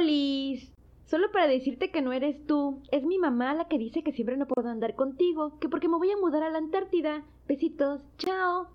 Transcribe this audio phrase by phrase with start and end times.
[0.00, 0.72] Olis.
[1.04, 2.82] Solo para decirte que no eres tú.
[2.90, 5.58] Es mi mamá la que dice que siempre no puedo andar contigo.
[5.60, 7.22] Que porque me voy a mudar a la Antártida.
[7.46, 8.00] Besitos.
[8.16, 8.68] Chao.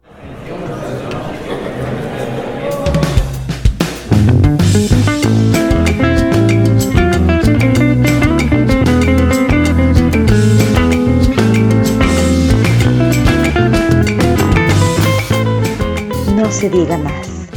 [16.35, 17.49] No se diga más.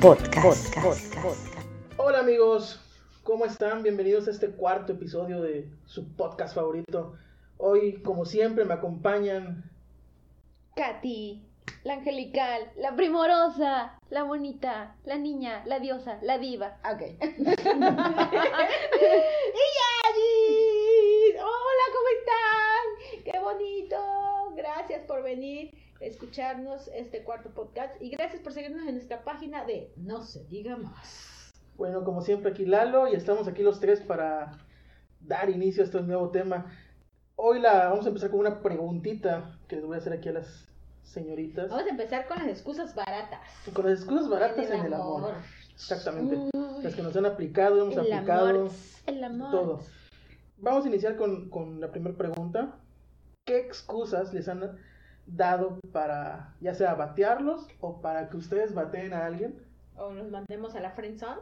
[0.00, 0.76] Podcast.
[1.96, 2.79] Hola amigos,
[3.30, 3.84] ¿cómo están?
[3.84, 7.14] Bienvenidos a este cuarto episodio de su podcast favorito.
[7.58, 9.70] Hoy, como siempre, me acompañan
[10.74, 11.40] Katy.
[11.84, 16.80] La angelical, la primorosa, la bonita, la niña, la diosa, la diva.
[16.92, 17.02] Ok.
[17.20, 17.22] ¡Y
[21.38, 22.84] Hola, ¿cómo están?
[23.24, 23.96] ¡Qué bonito!
[24.56, 29.64] Gracias por venir a escucharnos este cuarto podcast y gracias por seguirnos en nuestra página
[29.64, 31.29] de No se diga más.
[31.80, 34.52] Bueno, como siempre aquí Lalo y estamos aquí los tres para
[35.18, 36.66] dar inicio a este nuevo tema.
[37.36, 40.32] Hoy la vamos a empezar con una preguntita que les voy a hacer aquí a
[40.32, 40.68] las
[41.02, 41.70] señoritas.
[41.70, 43.40] Vamos a empezar con las excusas baratas.
[43.72, 45.32] Con las excusas baratas en el amor.
[45.72, 46.50] Exactamente.
[46.82, 48.70] Las que nos han aplicado, hemos El aplicado amor.
[49.06, 49.50] El amor.
[49.50, 49.80] todo.
[50.58, 52.76] Vamos a iniciar con, con la primera pregunta.
[53.46, 54.76] ¿Qué excusas les han
[55.24, 59.64] dado para ya sea batearlos o para que ustedes bateen a alguien?
[59.96, 61.40] O nos mandemos a la friendzone.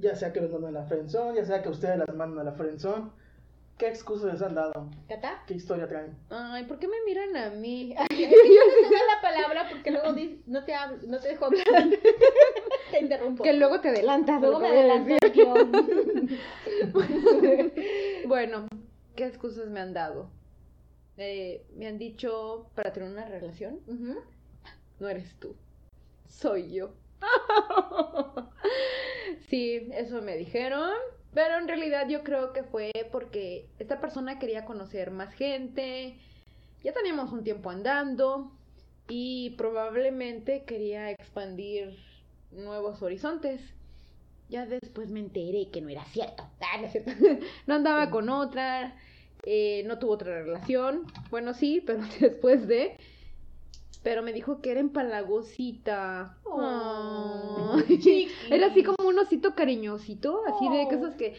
[0.00, 2.44] Ya sea que los manden a la friendzone, ya sea que ustedes las manden a
[2.44, 3.10] la friendzone.
[3.78, 4.90] ¿Qué excusas les han dado?
[5.08, 5.42] ¿Cata?
[5.46, 6.16] ¿Qué historia traen?
[6.30, 7.94] Ay, ¿por qué me miran a mí?
[8.00, 10.72] Es que yo no te doy la palabra porque luego di- no te,
[11.06, 11.64] no te dejo hablar.
[12.90, 13.44] te interrumpo.
[13.44, 14.40] Que luego te adelantas.
[14.40, 15.72] Luego me adelanto el guion.
[18.26, 18.66] Bueno,
[19.16, 20.28] ¿qué excusas me han dado?
[21.16, 24.16] Eh, me han dicho para tener una relación, Ujú.
[25.00, 25.54] no eres tú,
[26.28, 26.90] soy yo.
[29.48, 30.90] sí, eso me dijeron,
[31.34, 36.16] pero en realidad yo creo que fue porque esta persona quería conocer más gente,
[36.82, 38.52] ya teníamos un tiempo andando
[39.08, 41.96] y probablemente quería expandir
[42.52, 43.60] nuevos horizontes.
[44.48, 46.44] Ya después me enteré que no era cierto.
[46.60, 46.80] Ah,
[47.66, 48.94] no andaba con otra,
[49.44, 51.06] eh, no tuvo otra relación.
[51.30, 52.96] Bueno, sí, pero después de.
[54.02, 56.36] Pero me dijo que era empalagosita.
[56.44, 57.76] Oh.
[58.50, 60.88] Era así como un osito cariñosito, así de Oh.
[60.88, 61.34] cosas que.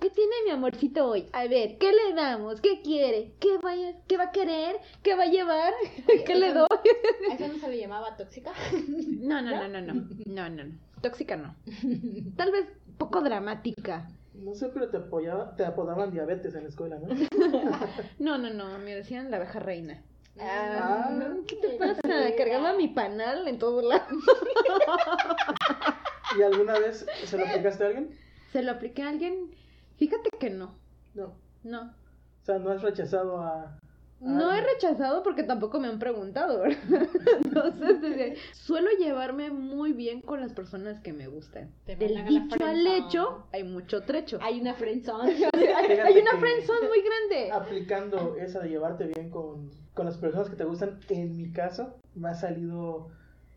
[0.00, 1.26] ¿Qué tiene mi amorcito hoy?
[1.32, 2.60] A ver, ¿qué le damos?
[2.60, 3.32] ¿Qué quiere?
[3.40, 4.76] ¿Qué, vaya, qué va a querer?
[5.02, 5.72] ¿Qué va a llevar?
[6.26, 6.66] ¿Qué le doy?
[7.30, 8.52] ¿A eso no se le llamaba tóxica?
[9.20, 10.08] No, no, no, no, no.
[10.26, 10.74] No, no, no.
[11.00, 11.54] Tóxica no.
[12.36, 12.66] Tal vez
[12.98, 14.08] poco dramática.
[14.34, 17.08] No sé, pero te, apoyaba, te apodaban diabetes en la escuela, ¿no?
[18.18, 18.78] No, no, no.
[18.78, 20.02] Me decían la abeja reina.
[20.40, 21.10] Ah,
[21.46, 22.00] ¿Qué te pasa?
[22.36, 24.08] Cargaba mi panal en todos lados.
[26.38, 28.18] ¿Y alguna vez se lo aplicaste a alguien?
[28.52, 29.54] ¿Se lo apliqué a alguien?
[29.96, 30.74] Fíjate que no.
[31.14, 31.36] No.
[31.62, 31.82] No.
[31.82, 33.78] O sea, no has rechazado a...
[34.24, 34.74] No he alguien?
[34.74, 36.78] rechazado porque tampoco me han preguntado, ¿verdad?
[37.44, 41.70] Entonces, desde- suelo llevarme muy bien con las personas que me gustan.
[41.84, 44.38] Te Del dicho al hecho, hay mucho trecho.
[44.42, 45.32] Hay una friendzone.
[45.54, 47.52] Hay, hay una friendzone muy grande.
[47.52, 51.94] aplicando esa de llevarte bien con, con las personas que te gustan, en mi caso,
[52.14, 53.08] me ha salido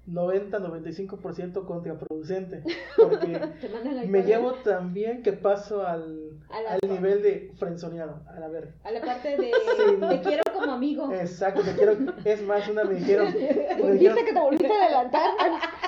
[0.07, 2.63] 90-95% contraproducente.
[2.95, 3.39] Porque
[4.07, 8.21] me llevo tan bien que paso al, al nivel de frenzoneado.
[8.27, 8.73] A la ver.
[8.83, 9.97] A la parte de Sí.
[10.09, 11.11] te quiero como amigo.
[11.13, 11.93] Exacto, te quiero.
[12.25, 13.27] Es más, una me dijeron.
[13.33, 15.31] me ¿Viste dijeron- que te volviste a adelantar?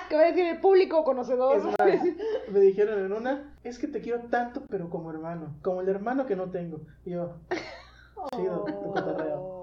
[0.09, 1.63] ¿Qué va a decir el público Es conocedor?
[1.63, 1.75] más,
[2.51, 6.25] me dijeron en una, es que te quiero tanto, pero como hermano, como el hermano
[6.25, 6.81] que no tengo.
[7.05, 7.35] Y yo,
[8.35, 8.65] chido.
[8.65, 9.58] Oh.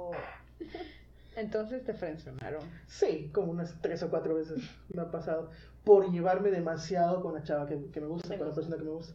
[1.36, 2.62] Entonces te frenzonaron.
[2.86, 4.58] Sí, como unas tres o cuatro veces
[4.92, 5.50] me ha pasado.
[5.84, 8.60] Por llevarme demasiado con la chava que, que me gusta, Me con la gusta.
[8.62, 9.14] persona que me gusta.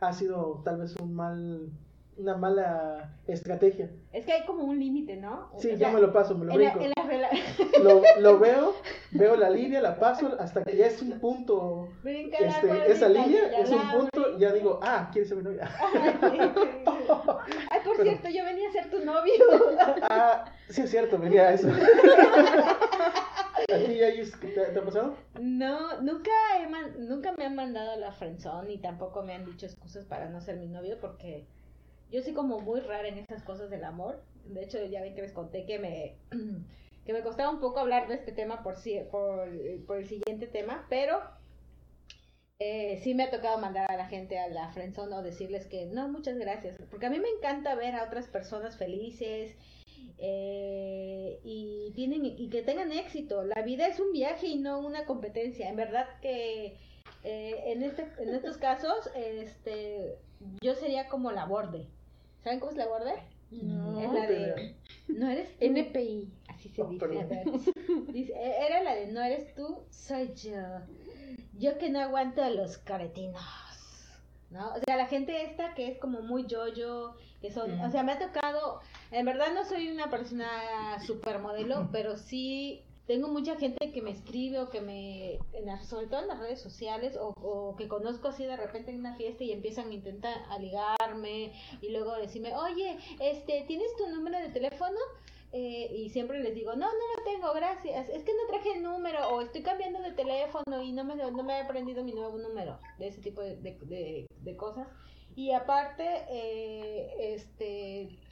[0.00, 1.70] Ha sido tal vez un mal,
[2.16, 3.90] una mala estrategia.
[4.12, 5.50] Es que hay como un límite, ¿no?
[5.58, 6.92] Sí, O ya sea, me lo paso, me lo la, brinco.
[6.96, 8.74] la rela- Lo, lo veo,
[9.12, 13.08] veo la línea, la paso, hasta que ya es un punto, Brinca la este, esa
[13.08, 15.68] y línea es un la punto, ya digo, ah, ¿quieres ser mi novia?
[17.70, 19.32] Ay, por Pero- cierto, yo venía a ser tu novio.
[20.02, 20.31] Ah,
[20.72, 21.68] sí es cierto, venía a eso.
[23.72, 25.16] ¿A ti, Yayis, te, te ha pasado?
[25.40, 26.66] No, nunca, he
[27.00, 30.40] nunca me han mandado a la friendzone ni tampoco me han dicho excusas para no
[30.40, 31.46] ser mi novio porque
[32.10, 34.22] yo soy como muy rara en esas cosas del amor.
[34.46, 36.16] De hecho, ya ven que les conté que me
[37.06, 38.76] que me costaba un poco hablar de este tema por
[39.10, 39.48] por,
[39.86, 41.20] por el siguiente tema, pero
[42.58, 45.86] eh, sí me ha tocado mandar a la gente a la friendzone o decirles que
[45.86, 49.56] no, muchas gracias, porque a mí me encanta ver a otras personas felices
[50.18, 53.42] eh, y tienen y que tengan éxito.
[53.44, 55.68] La vida es un viaje y no una competencia.
[55.68, 56.76] En verdad que
[57.24, 60.18] eh, en este en estos casos este
[60.60, 61.86] yo sería como la borde.
[62.42, 63.12] ¿Saben cómo es la borde?
[63.50, 64.00] No.
[64.00, 64.74] es la de,
[65.08, 65.64] no eres tú.
[65.66, 66.98] NPI, así se Oh, dice.
[67.06, 67.24] perdón.
[67.24, 67.44] A ver,
[68.12, 70.56] dice, e- era la de no eres tú, soy yo.
[71.58, 73.42] Yo que no aguanto a los caretinos.
[74.50, 74.68] ¿No?
[74.74, 77.80] O sea, la gente esta que es como muy yo-yo, que son, Mm.
[77.84, 78.80] o sea, me ha tocado,
[79.12, 84.60] en verdad no soy una persona supermodelo, pero sí tengo mucha gente que me escribe
[84.60, 88.44] o que me, en sobre todo en las redes sociales, o, o que conozco así
[88.44, 92.96] de repente en una fiesta y empiezan a intentar a ligarme y luego decirme, oye,
[93.20, 94.98] este, ¿tienes tu número de teléfono?
[95.54, 98.08] Eh, y siempre les digo, no, no lo tengo, gracias.
[98.08, 101.42] Es que no traje el número o estoy cambiando de teléfono y no me, no
[101.42, 102.78] me he aprendido mi nuevo número.
[102.98, 104.88] De ese tipo de, de, de- de cosas.
[105.34, 107.01] Y aparte, eh,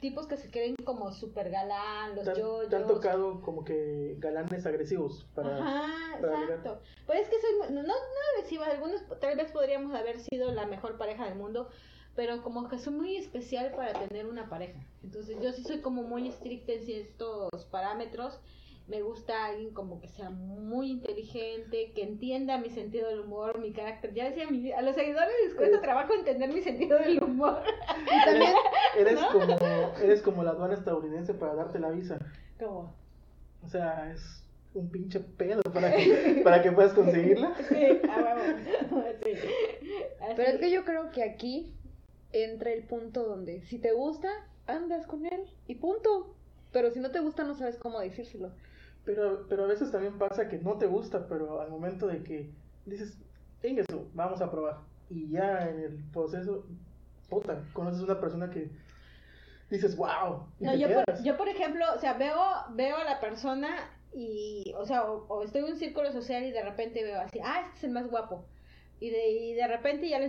[0.01, 3.63] tipos que se creen como super galán, los ¿Te, han- yo te han tocado como
[3.63, 5.57] que galanes agresivos para...
[5.59, 6.81] Ajá, para exacto.
[7.05, 7.93] Pues es que soy no, no
[8.35, 11.69] agresiva, algunos tal vez podríamos haber sido la mejor pareja del mundo,
[12.15, 14.79] pero como que soy muy especial para tener una pareja.
[15.03, 18.39] Entonces yo sí soy como muy estricta en ciertos parámetros.
[18.91, 23.71] Me gusta alguien como que sea muy inteligente, que entienda mi sentido del humor, mi
[23.71, 24.13] carácter.
[24.13, 24.45] Ya decía,
[24.77, 27.63] a los seguidores les cuesta trabajo entender mi sentido del humor.
[28.05, 28.51] Y también,
[28.97, 29.29] Eres ¿No?
[29.31, 29.57] como
[30.03, 32.19] eres como la aduana estadounidense para darte la visa.
[32.59, 32.93] Como,
[33.63, 34.43] O sea, es
[34.73, 37.55] un pinche pedo para que, para que puedas conseguirla.
[37.69, 39.13] sí, ah, vamos.
[39.23, 39.31] Sí.
[40.35, 41.73] pero es que yo creo que aquí
[42.33, 44.27] entra el punto donde si te gusta,
[44.67, 46.35] andas con él y punto.
[46.73, 48.51] Pero si no te gusta, no sabes cómo decírselo.
[49.05, 52.51] Pero, pero a veces también pasa que no te gusta, pero al momento de que
[52.85, 53.17] dices,
[53.61, 54.77] venga eso, vamos a probar.
[55.09, 56.65] Y ya en el proceso,
[57.29, 58.69] puta, conoces una persona que
[59.69, 60.45] dices, wow.
[60.59, 61.05] y No, te yo quedas.
[61.05, 62.37] por, yo por ejemplo, o sea, veo,
[62.75, 63.75] veo a la persona
[64.13, 67.39] y, o sea, o, o estoy en un círculo social y de repente veo así,
[67.43, 68.45] ah, este es el más guapo.
[68.99, 70.27] Y de, y de repente ya le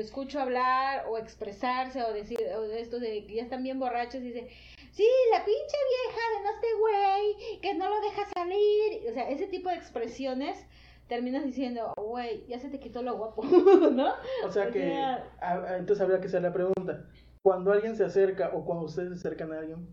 [0.00, 4.22] escucho hablar o expresarse o decir, o de estos de que ya están bien borrachos
[4.22, 4.48] y dice,
[4.94, 9.10] sí, la pinche vieja de no este güey, que no lo deja salir.
[9.10, 10.64] O sea, ese tipo de expresiones
[11.08, 13.42] terminas diciendo, güey, ya se te quitó lo guapo,
[13.92, 14.14] ¿no?
[14.44, 17.04] O sea o que, sea- a- a- entonces habría que hacer la pregunta.
[17.42, 19.86] Cuando alguien se acerca o cuando ustedes se acercan a alguien,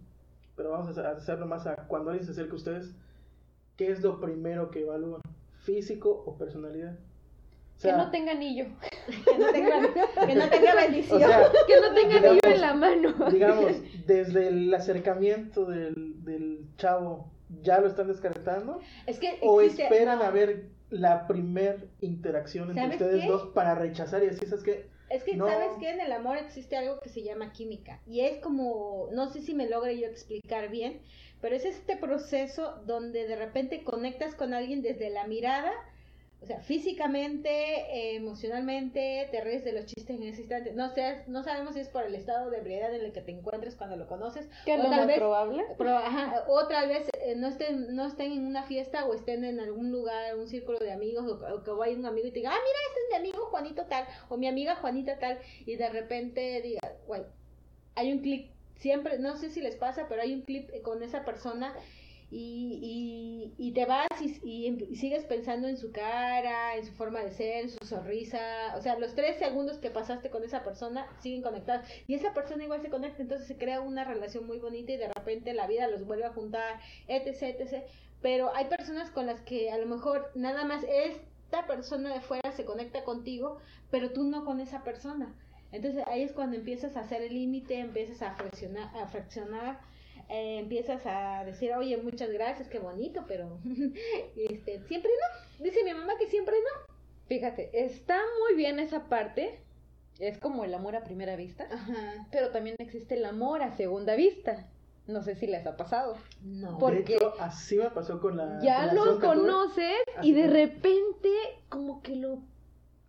[0.55, 2.93] pero vamos a hacerlo más a cuando alguien se acerca a ustedes,
[3.75, 5.21] ¿qué es lo primero que evalúan?
[5.63, 6.97] ¿Físico o personalidad?
[7.81, 8.65] O sea, que no tenga anillo.
[9.25, 9.81] Que no tenga,
[10.27, 11.19] que no tenga o bendición.
[11.19, 13.13] sea, Que no tenga anillo en la mano.
[13.31, 13.71] digamos,
[14.05, 17.31] desde el acercamiento del, del chavo,
[17.63, 18.79] ¿ya lo están descartando?
[19.07, 20.25] es que ¿O existe- esperan no.
[20.25, 23.27] a ver la primer interacción entre ¿Sabes ustedes qué?
[23.27, 24.85] dos para rechazar y decir, ¿sabes qué?
[25.09, 25.47] Es que, No.
[25.47, 25.89] ¿sabes qué?
[25.89, 27.99] En el amor existe algo que se llama química.
[28.05, 31.01] Y es como, no sé si me logre yo explicar bien,
[31.41, 35.71] pero es este proceso donde de repente conectas con alguien desde la mirada,
[36.41, 40.73] o sea, físicamente, eh, emocionalmente, te ríes de los chistes en ese instante.
[40.73, 43.31] No sé, no sabemos si es por el estado de ebriedad en el que te
[43.31, 44.49] encuentres cuando lo conoces.
[44.65, 45.63] Que es lo más vez- probable.
[45.77, 49.43] Pero, ajá, o tal vez eh, no estén no estén en una fiesta o estén
[49.43, 52.39] en algún lugar, un círculo de amigos, o, o que vaya un amigo y te
[52.39, 55.75] diga, ah, mira, este es mi amigo Juanito tal, o mi amiga Juanita tal, y
[55.75, 57.21] de repente diga, güey,
[57.93, 61.23] hay un clip, siempre, no sé si les pasa, pero hay un clip con esa
[61.23, 61.75] persona
[62.31, 67.19] y, y, y te vas y, y- sigues pensando en su cara, en su forma
[67.19, 68.39] de ser, en su sonrisa,
[68.77, 72.63] o sea, los tres segundos que pasaste con esa persona siguen conectados y esa persona
[72.63, 75.87] igual se conecta, entonces se crea una relación muy bonita y de repente la vida
[75.89, 77.83] los vuelve a juntar, etc, etc.
[78.21, 82.51] Pero hay personas con las que a lo mejor nada más esta persona de fuera
[82.53, 83.57] se conecta contigo,
[83.89, 85.35] pero tú no con esa persona.
[85.71, 89.79] Entonces ahí es cuando empiezas a hacer el límite, empiezas a fraccionar, a fraccionar
[90.31, 93.59] eh, empiezas a decir, oye, muchas gracias, qué bonito, pero
[94.35, 95.63] este, siempre no.
[95.63, 96.93] Dice mi mamá que siempre no.
[97.27, 99.59] Fíjate, está muy bien esa parte.
[100.19, 101.67] Es como el amor a primera vista.
[101.71, 102.27] Ajá.
[102.31, 104.67] Pero también existe el amor a segunda vista.
[105.07, 106.15] No sé si les ha pasado.
[106.43, 106.77] No.
[106.77, 110.47] Por- De porque hecho, así me pasó con la Ya lo conoces Así y de
[110.47, 111.29] repente
[111.69, 112.39] como que lo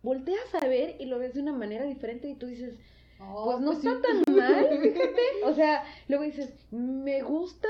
[0.01, 2.75] volteas a ver y lo ves de una manera diferente y tú dices,
[3.17, 5.21] pues no está tan mal, fíjate.
[5.45, 7.69] O sea, luego dices, me gusta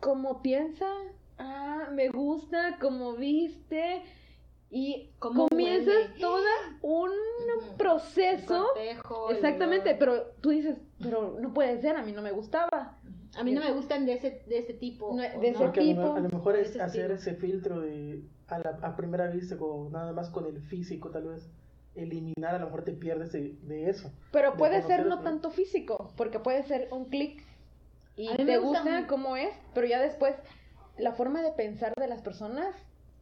[0.00, 0.86] como piensa,
[1.38, 4.02] ah, me gusta como viste.
[4.72, 6.20] Y Cómo comienzas huele.
[6.20, 6.44] todo
[6.82, 7.10] un
[7.76, 8.66] proceso.
[8.72, 12.96] Cortejo, Exactamente, pero tú dices, pero no puede ser, a mí no me gustaba.
[13.36, 15.12] A mí no me gustan de ese, de ese tipo.
[15.14, 17.14] No, ¿o de ese a lo, tipo, a lo mejor es ese hacer estilo.
[17.32, 21.28] ese filtro de a, la, a primera vista, o nada más con el físico, tal
[21.28, 21.50] vez
[21.94, 24.10] eliminar, a lo mejor te pierdes de, de eso.
[24.32, 27.44] Pero de puede ser no tanto físico, porque puede ser un clic
[28.16, 30.34] y te gusta gusta cómo es, pero ya después
[30.98, 32.74] la forma de pensar de las personas,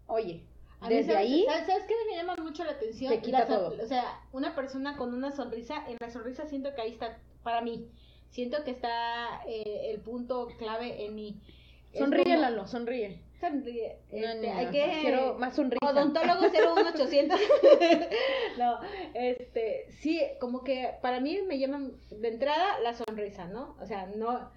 [0.07, 0.43] oye,
[0.81, 3.13] A Desde ¿sabes- ahí ¿sabes, ¿Sabes qué me llama mucho la atención?
[3.13, 3.75] te quita La todo.
[3.83, 7.61] O sea, una persona con una sonrisa, en la sonrisa siento que ahí está, para
[7.63, 7.91] mí,
[8.31, 11.41] siento que está eh, el punto clave en mí.
[11.93, 13.21] Sonríe, como- Lalo, sonríe.
[13.41, 13.99] Sonríe.
[14.11, 14.99] No, Este, no, hay no, que...
[15.01, 15.87] Quiero más sonrisa.
[15.87, 17.39] Odontólogo 01800.
[18.59, 18.79] no,
[19.15, 23.77] este, sí, como que para mí me llaman de entrada la sonrisa, ¿no?
[23.81, 24.51] O sea, no.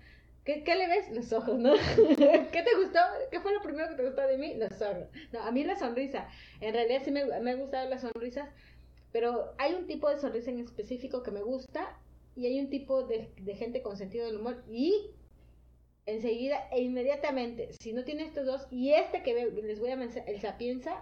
[0.44, 1.12] ¿Qué, qué le ves?
[1.12, 1.74] Los ojos, ¿no?
[1.96, 3.00] ¿Qué te gustó?
[3.30, 4.56] ¿Qué fue lo primero que te gustó de mí?
[4.56, 5.06] Los ojos.
[5.32, 6.28] No, a mí la sonrisa.
[6.60, 8.50] En realidad sí me, me han gustado las sonrisas,
[9.12, 11.96] pero hay un tipo de sonrisa en específico que me gusta
[12.36, 15.12] y hay un tipo de, de gente con sentido del humor y
[16.06, 20.30] enseguida e inmediatamente, si no tiene estos dos, y este que les voy a mencionar,
[20.30, 20.96] el sapienza,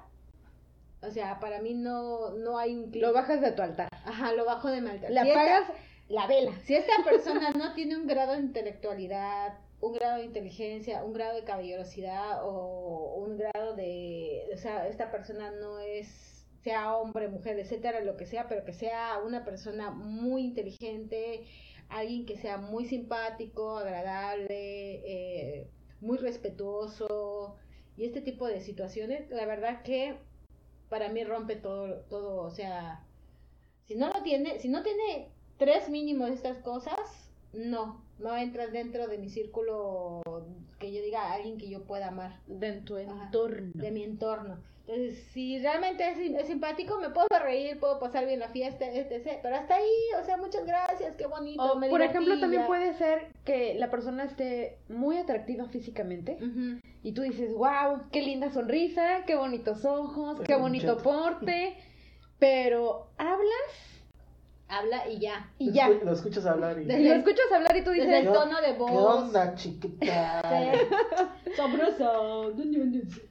[1.02, 2.92] o sea, para mí no, no hay un.
[2.94, 3.88] Lo bajas de tu altar.
[4.06, 5.10] Ajá, lo bajo de malta.
[5.10, 5.72] Le Si esta- apagas
[6.10, 6.52] la vela.
[6.66, 11.36] si esta persona no tiene un grado de intelectualidad, un grado de inteligencia, un grado
[11.38, 17.58] de caballerosidad o un grado de, o sea, esta persona no es, sea hombre, mujer,
[17.58, 21.46] etcétera, lo que sea, pero que sea una persona muy inteligente,
[21.90, 25.68] alguien que sea muy simpático, agradable, eh,
[26.02, 27.56] muy respetuoso
[27.98, 30.18] y este tipo de situaciones, la verdad que
[30.90, 33.04] para mí rompe todo, todo, o sea,
[33.86, 38.72] si no lo tiene, si no tiene tres mínimos de estas cosas, no, no entras
[38.72, 40.22] dentro de mi círculo
[40.80, 43.26] que yo diga alguien que yo pueda amar, De tu Ajá.
[43.26, 43.72] entorno.
[43.74, 44.60] de mi entorno.
[44.90, 49.38] Entonces, si realmente es, es simpático, me puedo reír, puedo pasar bien la fiesta, etc.
[49.44, 51.62] Pero hasta ahí, o sea, muchas gracias, qué bonito.
[51.62, 56.40] O, me por ejemplo, también puede ser que la persona esté muy atractiva físicamente
[57.04, 61.78] y tú dices, wow, qué linda sonrisa, qué bonitos ojos, qué bonito porte,
[62.40, 63.99] pero hablas
[64.72, 65.52] Habla y ya.
[65.58, 65.90] y ya.
[65.90, 66.84] Lo escuchas hablar y...
[66.84, 69.24] Y Desde- lo escuchas hablar y tú Desde dices, el tono de ¿Qué voz.
[69.24, 70.42] onda, chiquita?
[70.44, 71.54] Sí.
[71.58, 72.54] Sabroso.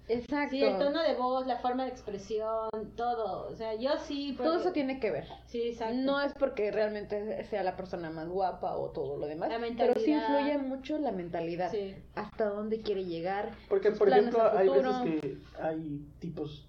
[0.08, 0.50] exacto.
[0.50, 3.46] Sí, el tono de voz, la forma de expresión, todo.
[3.48, 4.34] O sea, yo sí.
[4.36, 5.26] Todo eso tiene que ver.
[5.46, 5.94] Sí, exacto.
[5.96, 9.94] No es porque realmente sea la persona más guapa o todo lo demás, La pero
[10.00, 10.40] sí mentalidad.
[10.40, 11.94] influye mucho la mentalidad, Sí.
[12.14, 13.52] hasta dónde quiere llegar.
[13.68, 16.66] Porque, sus por planes ejemplo, hay veces que hay tipos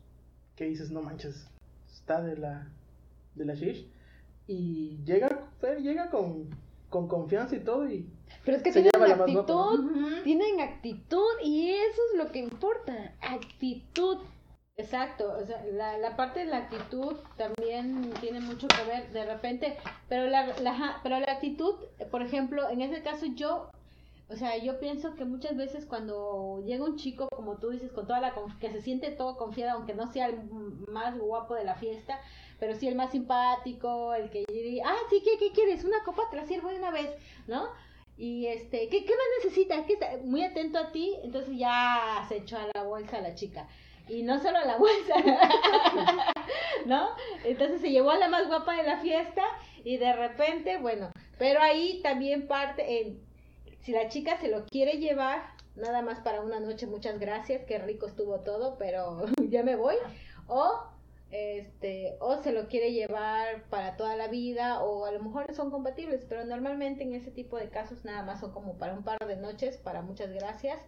[0.56, 1.48] que dices, no manches,
[1.92, 2.68] está de la,
[3.36, 3.88] de la shish.
[4.52, 6.50] Y llega, Fer llega con,
[6.90, 7.88] con confianza y todo.
[7.88, 8.10] Y
[8.44, 14.18] Pero es que Se tienen actitud, tienen actitud y eso es lo que importa, actitud.
[14.76, 19.26] Exacto, o sea, la, la parte de la actitud también tiene mucho que ver de
[19.26, 19.78] repente,
[20.08, 21.76] pero la, la, pero la actitud,
[22.10, 23.70] por ejemplo, en ese caso yo,
[24.32, 28.06] o sea, yo pienso que muchas veces cuando llega un chico, como tú dices, con
[28.06, 30.44] toda la que se siente todo confiado, aunque no sea el
[30.88, 32.22] más guapo de la fiesta,
[32.60, 34.44] pero sí el más simpático, el que
[34.86, 35.84] ah, sí, ¿qué, quieres?
[35.84, 37.10] Una copa, sirvo de una vez,
[37.48, 37.70] ¿no?
[38.18, 39.86] Y este, ¿qué, qué más necesitas?
[40.24, 43.68] Muy atento a ti, entonces ya se echó a la bolsa la chica.
[44.08, 45.16] Y no solo a la bolsa,
[46.86, 47.10] ¿no?
[47.46, 49.44] Entonces se llevó a la más guapa de la fiesta
[49.84, 53.29] y de repente, bueno, pero ahí también parte en,
[53.82, 55.42] si la chica se lo quiere llevar,
[55.76, 59.96] nada más para una noche, muchas gracias, qué rico estuvo todo, pero ya me voy,
[60.48, 60.84] o
[61.32, 65.70] este o se lo quiere llevar para toda la vida o a lo mejor son
[65.70, 69.20] compatibles pero normalmente en ese tipo de casos nada más son como para un par
[69.28, 70.80] de noches para muchas gracias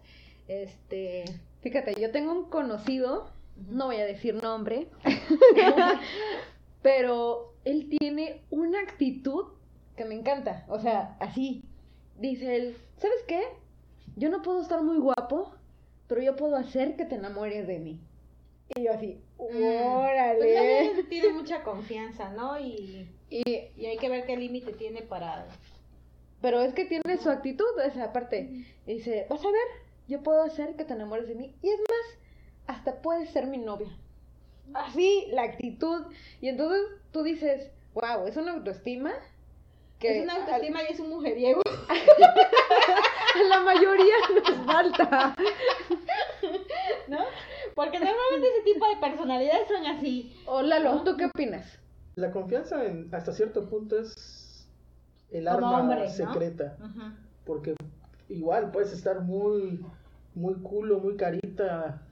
[0.48, 1.26] este
[1.62, 3.30] Fíjate, yo tengo un conocido,
[3.70, 4.88] no voy a decir nombre,
[6.82, 9.44] pero él tiene una actitud
[9.96, 11.64] que me encanta, o sea, así.
[12.22, 13.42] Dice él, ¿sabes qué?
[14.16, 15.52] Yo no puedo estar muy guapo,
[16.06, 18.00] pero yo puedo hacer que te enamores de mí.
[18.76, 20.54] Y yo así, pues órale.
[20.54, 23.42] también tiene mucha confianza no y, Y,
[23.76, 25.46] y hay que ver qué límite tiene para
[26.40, 28.66] pero es que tiene su actitud, esa parte.
[28.86, 29.68] Dice, vas a ver,
[30.08, 31.54] yo puedo hacer que te enamores de mí.
[31.60, 33.88] Y es más, hasta puedes ser mi novia.
[34.74, 36.06] Así, la actitud.
[36.40, 39.12] Y entonces tú dices, wow, es una autoestima.
[40.02, 41.62] Que es una autoestima y es un mujeriego
[43.48, 45.34] la mayoría nos falta.
[47.08, 47.18] ¿no?
[47.74, 51.78] porque normalmente ese tipo de personalidades son así Hola, Lalo, ¿tú qué opinas?
[52.16, 54.68] La confianza en- hasta cierto punto es
[55.30, 56.10] el Como arma hombre, ¿no?
[56.10, 56.76] secreta.
[57.46, 57.74] Porque
[58.28, 59.82] igual puedes estar muy,
[60.34, 62.02] muy culo, muy carita.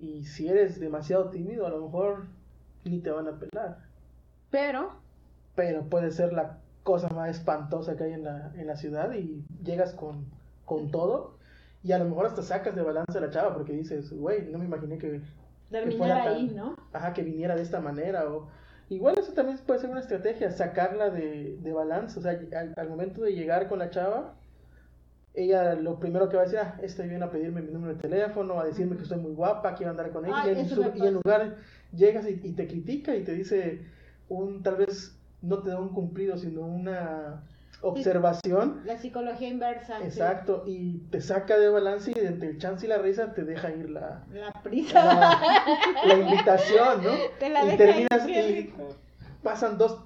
[0.00, 2.24] Y si eres demasiado tímido, a lo mejor
[2.84, 3.78] ni te van a pelar.
[4.50, 4.94] Pero,
[5.54, 6.58] Pero puede ser la
[6.88, 10.24] cosa más espantosa que hay en la, en la ciudad y llegas con,
[10.64, 11.36] con todo.
[11.82, 14.58] Y a lo mejor hasta sacas de balance a la chava porque dices, güey, no
[14.58, 15.20] me imaginé que,
[15.70, 18.24] terminar fuera tan- ahí no ajá, que viniera de esta manera.
[18.32, 18.48] O,
[18.88, 22.18] igual eso también puede ser una estrategia, sacarla de, de balance.
[22.18, 24.34] O sea, al, al momento de llegar con la chava,
[25.34, 28.00] ella lo primero que va a decir, ah, este viene a pedirme mi número de
[28.00, 30.82] teléfono, a decirme que estoy muy guapa, quiero andar con ella, Ay, y, en su-
[30.96, 31.56] y lugar
[31.92, 33.84] llegas y, y te critica y te dice
[34.30, 37.42] un, tal vez no te da un cumplido, sino una
[37.80, 39.98] observación, La psicología inversa.
[39.98, 40.04] sí.
[40.04, 43.70] exacto, y te saca de balance y entre el chance y la risa te deja
[43.70, 45.04] ir la, La prisa.
[45.04, 45.40] la,
[46.06, 47.10] la invitación, ¿no?
[47.38, 48.74] Te la y deja ir, terminas qué y
[49.42, 50.00] pasan dos,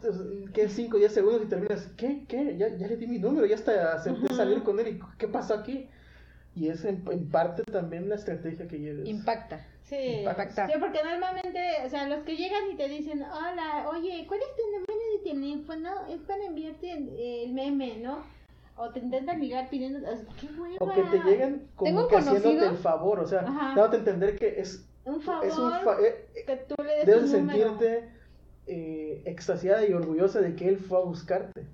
[0.53, 0.69] ¿qué?
[0.69, 2.25] Cinco, diez segundos y terminas, ¿qué?
[2.29, 2.57] ¿Qué?
[2.59, 5.55] Ya, ya le di mi número, ya hasta acepté salir con él y ¿qué pasó
[5.55, 5.89] aquí?
[6.55, 9.09] Y es en, en parte también la estrategia que lleves.
[9.09, 9.65] Impacta.
[9.93, 10.67] Sí, Impacta.
[10.67, 14.57] sí, porque normalmente, o sea, los que llegan y te dicen, hola, oye, ¿cuál es
[14.57, 16.07] tu número de teléfono?
[16.09, 18.25] Es para enviarte el, el meme, ¿no?
[18.79, 19.99] O te intentan ligar pidiendo,
[20.41, 20.77] qué hueva.
[20.81, 23.75] O que te lleguen como que haciéndote el favor, o sea, Ajá.
[23.77, 27.07] dándote a entender que es, Un favor, es un fa- eh, que tú le des
[27.07, 28.09] debes sentirte
[28.67, 31.67] eh, extasiada y orgullosa de que él fue a buscarte,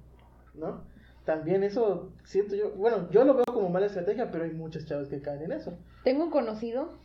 [0.54, 0.88] ¿no?
[1.24, 5.08] También eso siento yo, bueno, yo lo veo como mala estrategia, pero hay muchas chavas
[5.08, 5.78] que caen en eso.
[6.02, 6.98] Tengo un conocido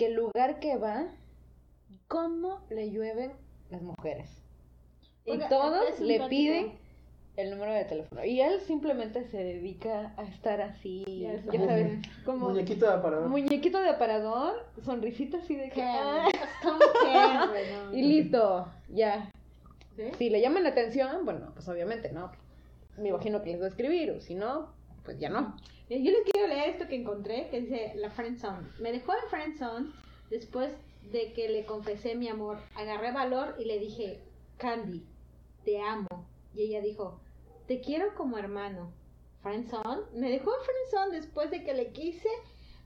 [0.00, 1.08] que el lugar que va,
[2.08, 3.32] cómo le llueven
[3.68, 4.30] las mujeres.
[5.26, 6.78] Y Oiga, todos le piden
[7.36, 8.24] el número de teléfono.
[8.24, 11.98] Y él simplemente se dedica a estar así, Ya ya, sabes.
[12.24, 13.28] como Muñequito de aparador.
[13.28, 15.82] muñequito de aparador, sonrisita así de que...
[15.82, 16.26] "Ah",
[17.92, 19.30] y listo, ya.
[19.96, 20.04] ¿sí?
[20.16, 22.32] Si le llaman la atención, bueno, pues obviamente, ¿no?
[22.96, 24.70] Me imagino que les va a escribir, o si no,
[25.04, 25.56] pues ya no.
[25.88, 28.68] Eh, Yo les quiero leer esto que encontré, que dice la friendzone.
[28.80, 29.92] Me dejó en friendzone
[30.30, 30.70] después
[31.10, 32.58] de que le confesé mi amor.
[32.74, 34.20] Agarré valor y le dije,
[34.58, 35.04] Candy,
[35.64, 36.06] te amo.
[36.54, 37.20] Y ella dijo,
[37.66, 38.92] te quiero como hermano.
[39.42, 40.02] Friendzone.
[40.14, 42.28] Me dejó en friendzone después de que le quise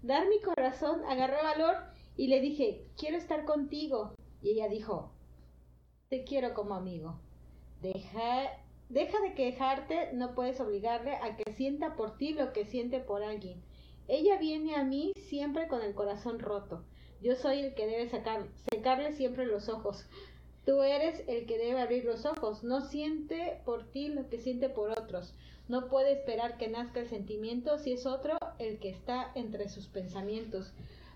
[0.03, 1.03] dar mi corazón.
[1.05, 1.77] Agarré valor
[2.17, 4.15] y le dije, quiero estar contigo.
[4.41, 5.11] Y ella dijo,
[6.09, 7.19] te quiero como amigo.
[7.83, 8.51] Deja,
[8.89, 13.23] deja de quejarte, no puedes obligarle a que sienta por ti lo que siente por
[13.23, 13.63] alguien.
[14.07, 16.85] Ella viene a mí siempre con el corazón roto.
[17.23, 20.07] Yo soy el que debe secarle siempre los ojos.
[20.67, 22.65] Tú eres el que debe abrir los ojos.
[22.65, 25.35] No siente por ti lo que siente por otros.
[25.69, 29.89] No puede esperar que nazca el sentimiento si es otro el que está entre sus
[29.89, 30.73] pensamientos.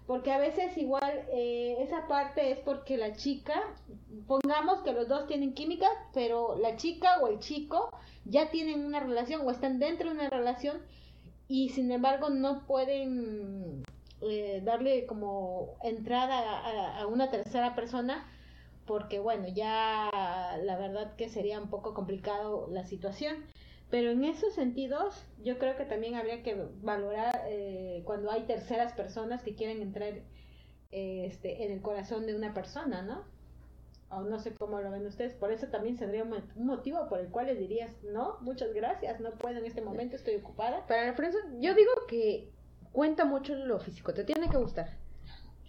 [0.08, 3.52] Porque a veces igual eh, esa parte es porque la chica,
[4.26, 7.90] pongamos que los dos tienen química, pero la chica o el chico
[8.24, 10.78] ya tienen una relación o están dentro de una relación
[11.46, 13.82] y sin embargo no pueden
[14.22, 18.26] eh, darle como entrada a, a una tercera persona
[18.86, 20.10] porque bueno, ya
[20.64, 23.44] la verdad que sería un poco complicado la situación.
[23.90, 28.92] Pero en esos sentidos, yo creo que también habría que valorar eh, cuando hay terceras
[28.92, 30.12] personas que quieren entrar
[30.90, 33.24] eh, este, en el corazón de una persona, ¿no?
[34.10, 35.34] O no sé cómo lo ven ustedes.
[35.34, 39.32] Por eso también sería un motivo por el cual les dirías, no, muchas gracias, no
[39.32, 40.86] puedo en este momento, estoy ocupada.
[40.86, 42.50] Para la friendzone, yo digo que
[42.92, 44.96] cuenta mucho lo físico, te tiene que gustar.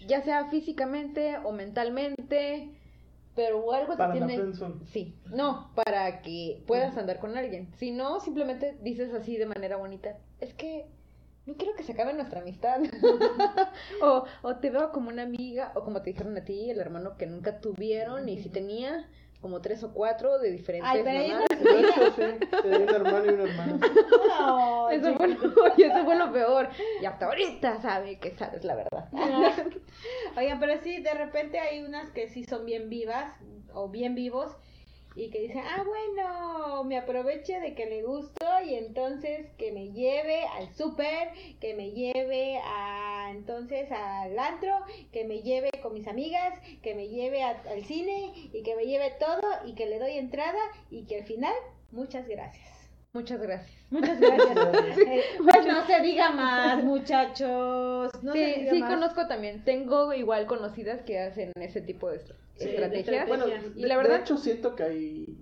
[0.08, 2.79] Ya sea físicamente o mentalmente,
[3.40, 4.38] pero algo te Para tiene...
[4.92, 7.70] Sí, no, para que puedas andar con alguien.
[7.78, 10.88] Si no, simplemente dices así de manera bonita, es que
[11.46, 12.82] no quiero que se acabe nuestra amistad.
[14.02, 17.16] o, o te veo como una amiga, o como te dijeron a ti, el hermano
[17.16, 19.08] que nunca tuvieron, y si tenía
[19.42, 21.48] como tres o cuatro de diferentes Ay, pero ahí mamás.
[21.50, 23.80] De hecho, sí, te doy un hermano y una hermana.
[24.28, 26.70] No, Eso fue, lo, eso fue lo peor.
[27.02, 29.10] Y hasta ahorita sabe que sabes la verdad.
[30.38, 33.34] Oigan, pero sí, de repente hay unas que sí son bien vivas
[33.74, 34.58] o bien vivos
[35.16, 39.92] y que dicen, ah, bueno, me aproveche de que le gusto y entonces que me
[39.92, 44.74] lleve al súper, que me lleve a, entonces al antro,
[45.12, 49.12] que me lleve con mis amigas, que me lleve al cine y que me lleve
[49.20, 51.56] todo y que le doy entrada y que al final,
[51.92, 52.79] muchas gracias.
[53.16, 53.76] Muchas gracias.
[53.90, 54.98] Muchas gracias.
[55.00, 58.12] Eh, pues no se diga más, muchachos.
[58.24, 58.94] No se sí, diga sí más.
[58.94, 59.64] conozco también.
[59.64, 63.28] Tengo igual conocidas que hacen ese tipo de estra- Sí, de estrategias.
[63.28, 63.46] Bueno,
[63.76, 65.38] Y de, la verdad- de hecho siento que hay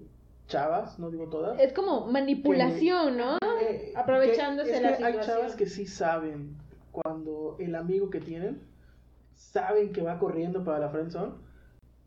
[0.48, 1.60] chavas, no digo todas.
[1.60, 3.38] Es como manipulación, ¿no?
[3.62, 5.36] eh, aprovechándose que- es la que Hay situación.
[5.38, 6.56] chavas que sí saben
[6.94, 8.62] cuando el amigo que tienen
[9.36, 11.34] saben que va corriendo para la friendzone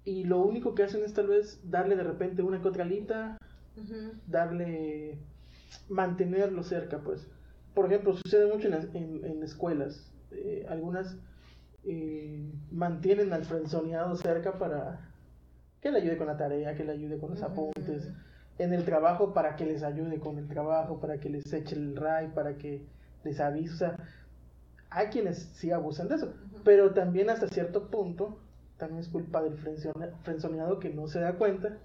[0.06, 3.36] y lo único que hacen es tal vez darle de repente una que otra alita,
[3.76, 4.12] Ujú.
[4.26, 5.18] darle
[5.88, 7.26] mantenerlo cerca, pues.
[7.74, 10.12] Por ejemplo, sucede mucho en, las- en- en escuelas.
[10.32, 11.16] Eh, algunas
[11.84, 15.08] eh, mantienen al frenzoneado cerca para
[15.80, 18.10] que le ayude con la tarea, que le ayude con los apuntes.
[18.58, 21.96] En el trabajo para que les ayude con el trabajo, para que les eche el
[21.96, 22.84] ray, para que
[23.24, 23.72] les avise.
[23.74, 23.96] O sea,
[24.90, 26.34] hay quienes sí abusan de eso.
[26.64, 28.38] Pero también hasta cierto punto,
[28.76, 31.78] también es culpa del frenzone- frenzoneado que no se da cuenta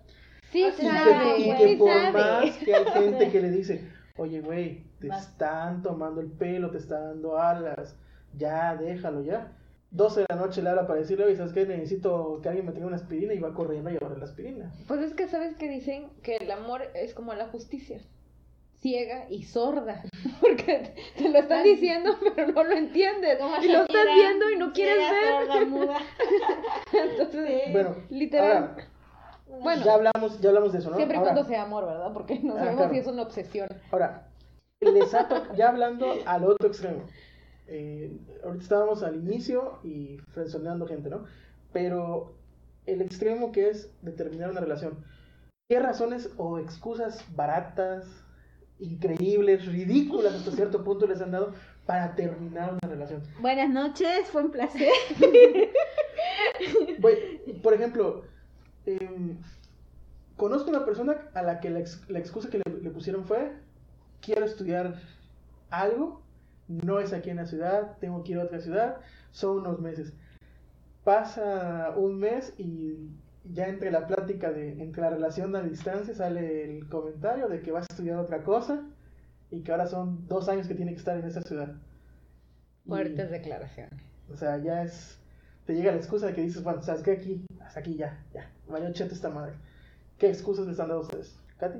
[0.56, 2.12] Sí, O sea, y sabe, que, y que sí por sabe.
[2.14, 5.28] más que hay gente que le dice, Oye, güey, te Vas.
[5.28, 7.98] están tomando el pelo, te están dando alas.
[8.38, 9.52] Ya, déjalo, ya.
[9.92, 11.66] 12 de la noche le habla para decirle, oye, ¿sabes qué?
[11.66, 14.74] Necesito que alguien me traiga una aspirina y va corriendo a llevarle la aspirina.
[14.88, 18.00] Pues es que sabes que dicen que el amor es como la justicia.
[18.82, 20.04] Ciega y sorda.
[20.42, 23.38] Porque te lo están diciendo, pero no lo entiendes.
[23.40, 25.48] Como Y lo estás viendo y no quieres ciega, ver.
[25.48, 25.98] sorda, muda.
[26.94, 27.72] Entonces, Sí.
[27.72, 28.52] Bueno, literal.
[28.58, 28.88] ahora,
[29.48, 30.96] bueno, ya hablamos, ya hablamos de eso, ¿no?
[30.98, 32.12] siempre y cuando sea amor, ¿verdad?
[32.14, 32.94] Porque no Ah, sabemos claro.
[32.94, 33.68] si es una obsesión.
[33.92, 34.28] Ahora,
[34.82, 37.04] les ha ya hablando al otro extremo.
[37.68, 41.26] Eh, ahorita estábamos al inicio y frenzoneando gente, ¿no?
[41.74, 42.34] Pero
[42.86, 45.04] el extremo que es determinar una relación.
[45.68, 48.06] ¿Qué razones o excusas baratas,
[48.78, 51.54] increíbles, ridículas hasta cierto punto les han dado
[51.88, 53.24] para terminar una relación?
[53.40, 54.90] Buenas noches, fue un placer.
[57.64, 58.24] Por ejemplo,
[58.86, 59.38] em,
[60.38, 63.54] conozco una persona a la que la, ex- la excusa que le, le pusieron fue,
[64.22, 64.96] quiero estudiar
[65.70, 66.22] algo,
[66.68, 68.98] no es aquí en la ciudad, tengo que ir a otra ciudad,
[69.32, 70.14] son unos meses.
[71.04, 73.12] Pasa un mes y
[73.54, 77.72] ya entre la plática de, entre la relación a distancia sale el comentario de que
[77.72, 78.84] va a estudiar otra cosa
[79.52, 81.76] y que ahora son dos años que tiene que estar en esa ciudad.
[82.86, 84.02] Y- Fuertes declaraciones.
[84.32, 85.20] o sea, ya es.
[85.66, 87.12] Te llega la excusa de que dices, bueno, ¿sabes qué?
[87.14, 88.50] Aquí, hasta aquí ya, ya.
[88.68, 89.54] Vaya cheto esta madre.
[90.18, 91.36] ¿Qué excusas les han dado a ustedes?
[91.58, 91.80] ¿Katy?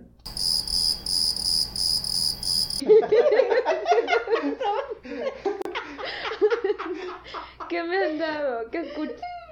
[7.70, 8.70] ¿Qué me han dado?
[8.72, 8.92] ¿Qué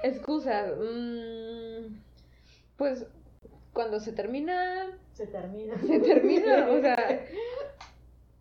[0.02, 0.72] excusas?
[0.78, 1.96] Mm,
[2.76, 3.06] pues
[3.72, 5.78] cuando se termina, Se termina.
[5.80, 6.68] se termina.
[6.70, 7.24] O sea,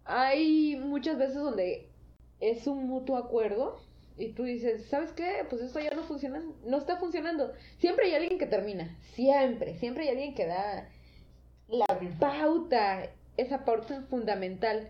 [0.05, 1.87] hay muchas veces donde
[2.39, 3.79] es un mutuo acuerdo
[4.17, 5.45] y tú dices, ¿sabes qué?
[5.49, 7.51] Pues esto ya no funciona, no está funcionando.
[7.79, 10.89] Siempre hay alguien que termina, siempre, siempre hay alguien que da
[11.67, 11.85] la
[12.19, 14.89] pauta, esa pauta fundamental.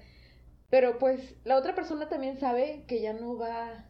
[0.70, 3.86] Pero pues la otra persona también sabe que ya no va a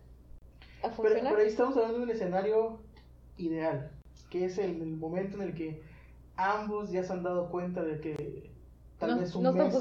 [0.82, 1.32] Pero, funcionar.
[1.34, 2.80] pero ahí estamos hablando de un escenario
[3.38, 3.92] ideal,
[4.30, 5.82] que es el, el momento en el que
[6.36, 8.52] ambos ya se han dado cuenta de que
[9.00, 9.74] tal No- vez un no mes,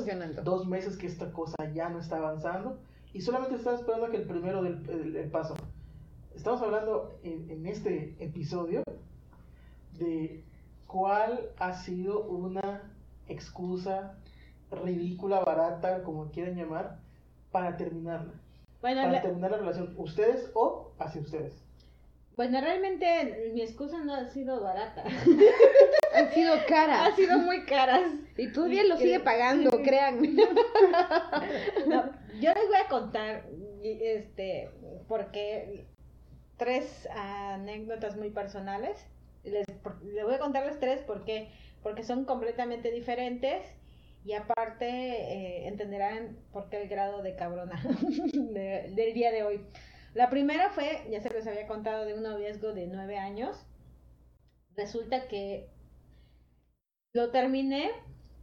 [0.45, 2.81] dos meses que esta cosa ya no está avanzando
[3.13, 5.55] y solamente están esperando a que el primero del el- el paso.
[6.35, 8.83] Estamos hablando en, en este episodio
[9.99, 10.43] de
[10.87, 12.91] cuál ha sido una
[13.29, 14.15] excusa
[14.71, 16.99] ridícula, barata, como quieran llamar,
[17.51, 18.33] para terminarla.
[18.81, 21.55] Bueno, Para la- terminar la relación, ustedes o hacia ustedes.
[22.37, 25.05] bueno, realmente mi excusa no ha sido barata.
[26.15, 27.13] Han sido caras.
[27.13, 28.03] ha sido muy caras.
[28.37, 30.35] Y todavía lo sigue pagando, créanme.
[31.87, 32.05] No,
[32.43, 33.47] yo les voy a contar,
[33.83, 34.71] este,
[35.09, 35.87] porque
[36.59, 39.07] tres anécdotas muy personales.
[39.45, 39.67] Les,
[40.05, 41.51] les voy a contarles tres porque,
[41.83, 43.63] porque son completamente diferentes
[44.25, 47.83] y aparte eh, entenderán por qué el grado de cabrona
[48.33, 49.61] de- del día de hoy.
[50.15, 53.67] La primera fue, ya se les había contado, de un noviazgo de nueve años.
[54.77, 55.71] Resulta que
[57.15, 57.91] lo terminé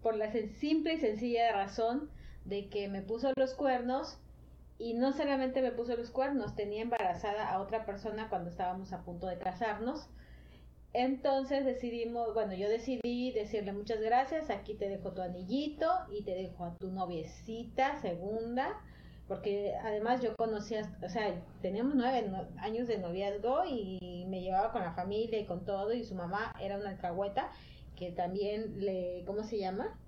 [0.01, 2.09] por la simple y sencilla razón
[2.45, 4.17] de que me puso los cuernos
[4.77, 9.03] y no solamente me puso los cuernos, tenía embarazada a otra persona cuando estábamos a
[9.03, 10.07] punto de casarnos.
[10.93, 16.33] Entonces decidimos, bueno, yo decidí decirle muchas gracias, aquí te dejo tu anillito y te
[16.33, 18.81] dejo a tu noviecita segunda,
[19.27, 24.81] porque además yo conocía, o sea, teníamos nueve años de noviazgo y me llevaba con
[24.81, 27.51] la familia y con todo y su mamá era una alcahueta
[27.95, 29.99] que también le, ¿cómo se llama?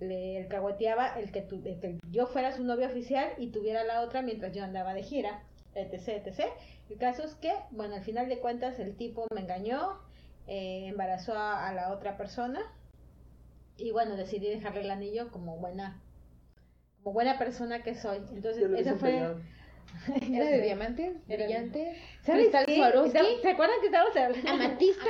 [0.00, 4.02] Le alcahueteaba el que, tu- el que yo fuera su novio oficial y tuviera la
[4.02, 5.42] otra mientras yo andaba de gira,
[5.74, 6.44] etc, etc.
[6.90, 9.98] El caso es que, bueno, al final de cuentas el tipo me engañó,
[10.46, 12.60] eh, embarazó a, a la otra persona
[13.78, 16.00] y bueno, decidí dejarle el anillo como buena
[17.02, 18.18] como buena persona que soy.
[18.34, 19.10] Entonces, hice fue...
[20.34, 20.60] ¿Era de de-
[21.36, 21.96] ¿Brillante?
[22.26, 22.76] ¿Sabes ¿Cristal qué?
[22.76, 23.18] Swarovski?
[23.40, 24.50] ¿Se acuerdan que estábamos hablando?
[24.50, 25.04] ¿Amatista?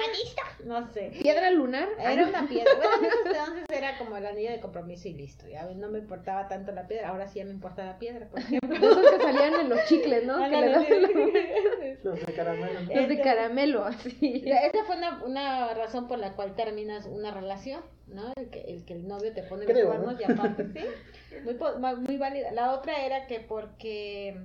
[0.64, 1.12] No sé.
[1.22, 1.88] ¿Piedra lunar?
[1.98, 2.70] Era una piedra.
[2.76, 5.48] Bueno, en esos entonces era como el anillo de compromiso y listo.
[5.48, 7.08] Ya no me importaba tanto la piedra.
[7.08, 8.76] Ahora sí ya me importa la piedra, por ejemplo.
[8.76, 10.36] Esos que salían en los chicles, ¿no?
[10.50, 12.80] Que le daban los, Los de caramelo.
[12.94, 14.44] los de caramelo, así.
[14.44, 18.32] Esa fue una, una razón por la cual terminas una relación, ¿no?
[18.36, 20.20] El que el, que el novio te pone Creo, los cuernos ¿no?
[20.20, 21.40] y aparte, sí.
[21.44, 22.52] Muy, muy válida.
[22.52, 24.36] La otra era que porque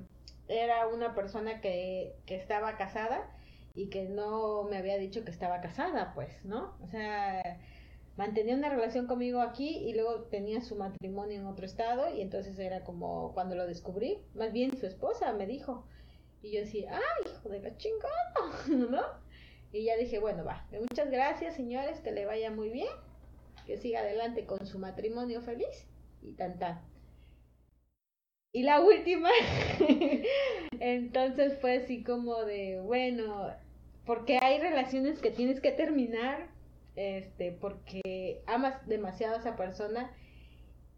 [0.51, 3.29] era una persona que, que estaba casada
[3.73, 6.75] y que no me había dicho que estaba casada, pues, ¿no?
[6.81, 7.59] O sea,
[8.17, 12.59] mantenía una relación conmigo aquí y luego tenía su matrimonio en otro estado y entonces
[12.59, 15.85] era como cuando lo descubrí, más bien su esposa me dijo.
[16.41, 18.33] Y yo decía, ¡ay, hijo de la chingada!
[18.67, 19.03] ¿No?
[19.71, 22.93] Y ya dije, bueno, va, muchas gracias, señores, que le vaya muy bien,
[23.65, 25.87] que siga adelante con su matrimonio feliz
[26.21, 26.90] y tan tan.
[28.53, 29.29] Y la última,
[30.81, 33.47] entonces fue así como de, bueno,
[34.05, 36.49] porque hay relaciones que tienes que terminar,
[36.97, 40.11] este, porque amas demasiado a esa persona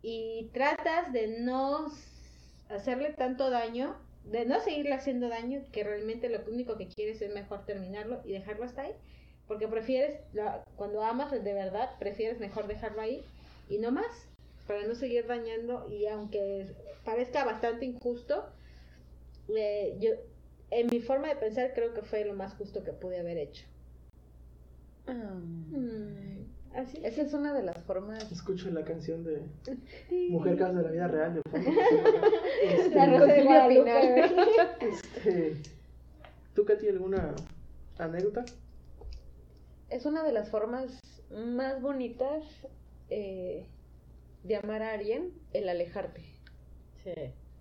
[0.01, 1.91] y tratas de no
[2.69, 7.31] hacerle tanto daño, de no seguirle haciendo daño, que realmente lo único que quieres es
[7.35, 8.93] mejor terminarlo y dejarlo hasta ahí,
[9.47, 10.19] porque prefieres,
[10.75, 13.23] cuando amas de verdad, prefieres mejor dejarlo ahí
[13.69, 14.27] y no más,
[14.67, 18.45] para no seguir dañando y aunque parezca bastante injusto,
[19.55, 20.11] eh, yo,
[20.71, 23.65] en mi forma de pensar creo que fue lo más justo que pude haber hecho.
[25.07, 25.35] Ah.
[25.35, 26.45] Mm,
[26.75, 28.31] así Esa es una de las formas.
[28.31, 29.41] Escucho la canción de
[30.29, 31.69] Mujer Casos de la Vida Real de fondo.
[32.63, 34.21] Este, La Rosa de Guadalupe.
[34.79, 35.57] Este,
[36.55, 37.35] ¿Tú, Katy, alguna
[37.97, 38.45] anécdota?
[39.89, 40.99] Es una de las formas
[41.29, 42.43] más bonitas
[43.09, 43.67] eh,
[44.43, 46.21] de amar a alguien, el alejarte,
[47.03, 47.13] Sí.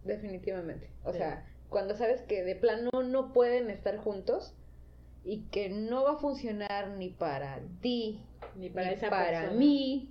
[0.04, 0.90] definitivamente.
[1.04, 1.18] O Sí.
[1.18, 4.54] sea, cuando sabes que de plano no pueden estar juntos
[5.24, 8.20] y que no va a funcionar ni para ti,
[8.56, 9.58] Ni para ni esa para persona.
[9.58, 10.08] mí,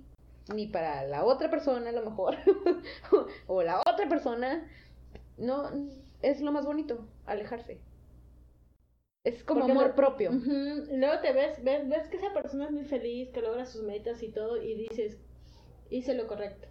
[0.54, 2.36] ni para la otra persona a lo mejor,
[3.46, 4.66] o la otra persona,
[5.36, 5.70] no,
[6.22, 7.78] es lo más bonito, alejarse.
[9.24, 10.30] Es como Porque amor lo- propio.
[10.32, 14.22] Luego te ves, ves, ves que esa persona es muy feliz, que logra sus metas
[14.22, 15.18] y todo, y dices,
[15.96, 16.68] hice lo correcto.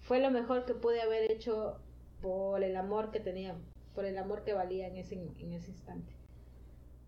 [0.00, 1.78] Fue lo mejor que pude haber hecho
[2.20, 3.54] por el amor que tenía,
[3.94, 6.12] por el amor que valía en ese, en ese instante.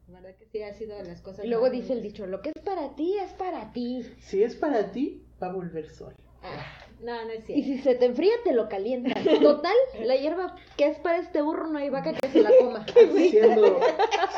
[0.08, 1.44] La verdad que sí ha sido de las cosas.
[1.44, 4.02] Y luego dice el dicho, lo que es para ti es para ti.
[4.20, 6.14] Si es para ti, va a volver sol.
[6.42, 6.64] Ah,
[7.02, 7.64] no, no es Y cierto.
[7.64, 9.14] si se te enfría, te lo calientas.
[9.42, 12.86] Total, la hierba que es para este burro no hay vaca que se la coma.
[13.30, 13.80] Siendo,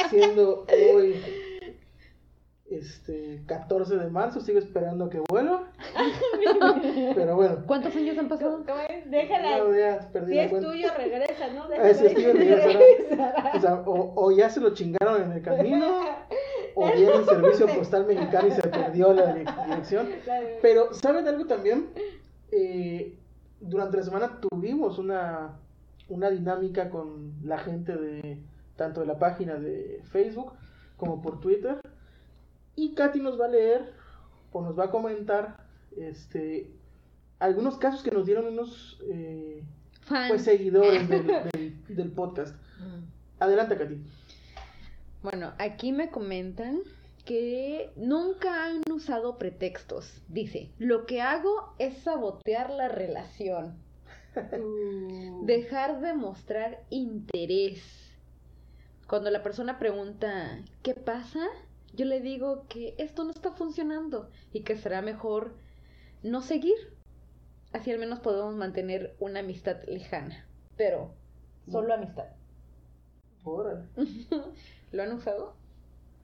[0.09, 1.21] siendo hoy
[2.71, 5.71] este 14 de marzo, sigo esperando que vuelva.
[7.15, 8.63] Pero bueno, ¿Cuántos años han pasado?
[9.07, 9.59] Déjala.
[9.59, 10.69] no, ya perdí si es cuenta.
[10.71, 11.67] tuyo, regresa, ¿no?
[11.95, 16.01] Si es tuyo, regresa, O, sea, o, o ya se lo chingaron en el camino,
[16.75, 20.09] o viene el servicio postal mexicano y se perdió la di- dirección.
[20.63, 21.89] Pero, ¿saben algo también?
[22.53, 23.15] Eh,
[23.61, 25.59] durante la semana tuvimos una,
[26.09, 28.39] una dinámica con la gente de
[28.77, 30.53] tanto de la página de Facebook
[30.97, 31.81] como por Twitter.
[32.79, 33.93] Y Katy nos va a leer
[34.53, 36.71] o nos va a comentar este
[37.41, 39.65] algunos casos que nos dieron unos eh,
[40.29, 42.55] pues seguidores del, del- del podcast.
[43.41, 44.01] Adelante, Katy.
[45.23, 46.79] Bueno, aquí me comentan
[47.25, 50.23] que nunca han usado pretextos.
[50.29, 53.77] Dice, lo que hago es sabotear la relación,
[54.57, 55.45] Uh.
[55.47, 57.83] dejar de mostrar interés.
[59.09, 61.45] Cuando la persona pregunta, ¿qué pasa?
[61.95, 65.55] Yo le digo que esto no está funcionando y que será mejor
[66.23, 66.77] no seguir.
[67.73, 70.47] Así al menos podemos mantener una amistad lejana,
[70.77, 71.15] pero
[71.71, 72.27] solo amistad.
[73.45, 73.85] Órale.
[74.93, 75.55] ¿Lo han usado?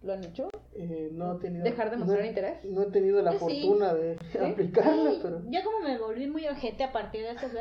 [0.02, 0.48] ¿Lo han hecho?
[0.74, 2.64] Eh, no he tenido, ¿Dejar de mostrar no interés?
[2.64, 3.62] No he tenido la Yo sí.
[3.62, 5.42] fortuna de aplicarla, Sí, pero...
[5.50, 7.46] Yo como me volví muy ojete a partir de eso.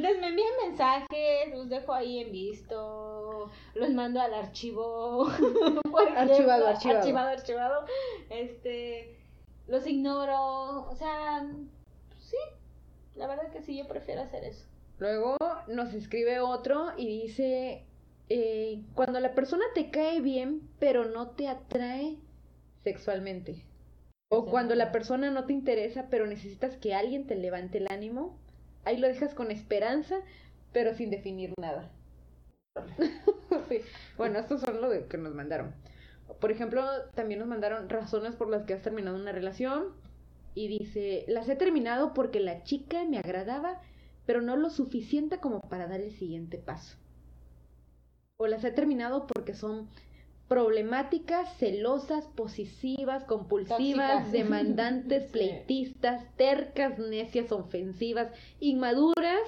[0.00, 5.26] Entonces me envían mensajes, los dejo ahí en visto, los mando al archivo.
[6.16, 7.00] Archivado, archivado.
[7.00, 7.84] Archivado, archivado.
[8.30, 9.18] Este,
[9.66, 10.88] los ignoro.
[10.88, 11.46] O sea,
[12.18, 12.36] sí,
[13.14, 14.64] la verdad que sí, yo prefiero hacer eso.
[14.98, 15.36] Luego
[15.68, 17.84] nos escribe otro y dice,
[18.30, 22.16] eh, cuando la persona te cae bien, pero no te atrae
[22.84, 23.66] sexualmente.
[24.30, 28.39] O cuando la persona no te interesa, pero necesitas que alguien te levante el ánimo.
[28.84, 30.16] Ahí lo dejas con esperanza,
[30.72, 31.90] pero sin definir nada.
[34.16, 35.74] Bueno, estos son lo de que nos mandaron.
[36.40, 39.94] Por ejemplo, también nos mandaron razones por las que has terminado una relación.
[40.54, 43.80] Y dice, las he terminado porque la chica me agradaba,
[44.26, 46.96] pero no lo suficiente como para dar el siguiente paso.
[48.36, 49.88] O las he terminado porque son
[50.50, 53.78] problemáticas, celosas, posesivas, compulsivas,
[54.24, 54.32] Tóxicas.
[54.32, 55.32] demandantes, Sí.
[55.32, 59.38] pleitistas, tercas, necias, ofensivas, inmaduras,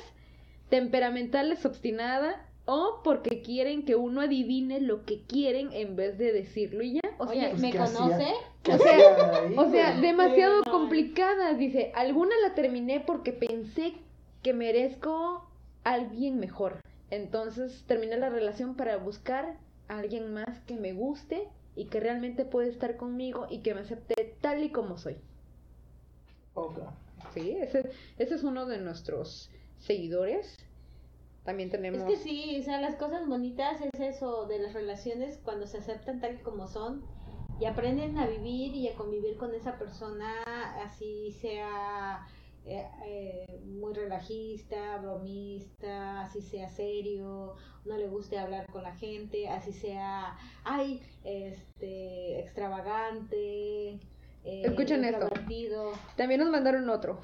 [0.69, 2.37] temperamentales, obstinadas,
[2.67, 7.01] o porque quieren que uno adivine lo que quieren en vez de decirlo y ya.
[7.19, 7.99] O sea, Oye, ¿me ¿qué hacía?
[8.01, 8.27] conoce?
[8.63, 8.95] ¿Qué O sea,
[9.43, 11.59] ahí, o sea, demasiado complicadas.
[11.59, 13.95] Dice, alguna la terminé porque pensé
[14.45, 15.45] que merezco
[15.83, 16.79] a alguien mejor.
[17.11, 19.57] Entonces terminé la relación para buscar
[19.99, 24.37] alguien más que me guste y que realmente puede estar conmigo y que me acepte
[24.41, 25.17] tal y como soy.
[26.55, 26.79] Ok.
[27.35, 30.59] Sí, ese, ese es uno de nuestros seguidores.
[31.45, 32.03] También tenemos...
[32.03, 35.79] Es que sí, o sea, las cosas bonitas es eso de las relaciones cuando se
[35.79, 37.03] aceptan tal y como son
[37.59, 40.43] y aprenden a vivir y a convivir con esa persona,
[40.83, 42.27] así sea
[42.65, 49.49] eh, eh, muy relajista, bromista, así sea serio, no le guste hablar con la gente,
[49.49, 53.99] así sea, ay, este, extravagante.
[54.45, 55.29] Eh, Escuchen esto.
[56.17, 57.21] También nos mandaron otro.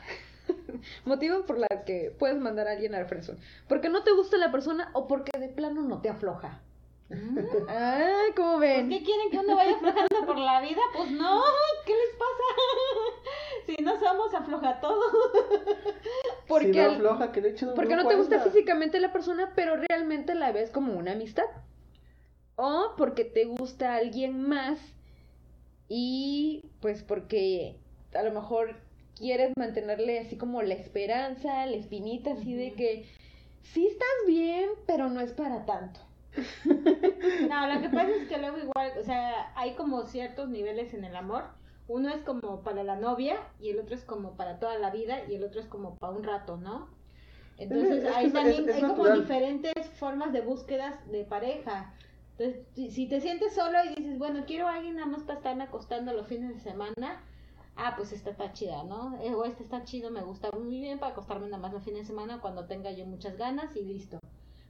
[1.04, 3.38] Motivos por los que puedes mandar a alguien al friendzone.
[3.68, 6.62] Porque no te gusta la persona o porque de plano no te afloja.
[7.68, 8.88] Ay, ¿cómo ven?
[8.90, 10.80] ¿Qué quieren que uno vaya aflojando por la vida?
[10.94, 11.42] Pues no,
[11.86, 13.17] ¿qué les pasa?
[13.76, 15.00] Si no somos afloja todo.
[16.48, 18.50] Porque, si no al- afloja, que le echen un porque no te gusta esta.
[18.50, 21.44] físicamente la persona, pero realmente la ves como una amistad.
[22.56, 24.78] O porque te gusta alguien más
[25.88, 27.76] y pues porque
[28.14, 28.76] a lo mejor
[29.16, 33.06] quieres mantenerle así como la esperanza, la espinita así de que
[33.62, 36.00] sí estás bien, pero no es para tanto.
[37.48, 41.04] No, lo que pasa es que luego igual, o sea, hay como ciertos niveles en
[41.04, 41.44] el amor.
[41.88, 45.24] Uno es como para la novia y el otro es como para toda la vida
[45.28, 46.88] y el otro es como para un rato, ¿no?
[47.56, 51.94] Entonces Es ahí es- también es hay como diferentes formas de búsquedas de pareja.
[52.36, 55.64] Entonces, si- te sientes solo y dices, bueno, quiero a alguien nada más para estarme
[55.64, 57.24] acostando los fines de semana,
[57.74, 59.18] ah, pues esta está chida, ¿no?
[59.20, 62.02] Eh, O este está chido, me gusta muy bien para acostarme nada más los fines
[62.02, 64.18] de semana cuando tenga yo muchas ganas y listo.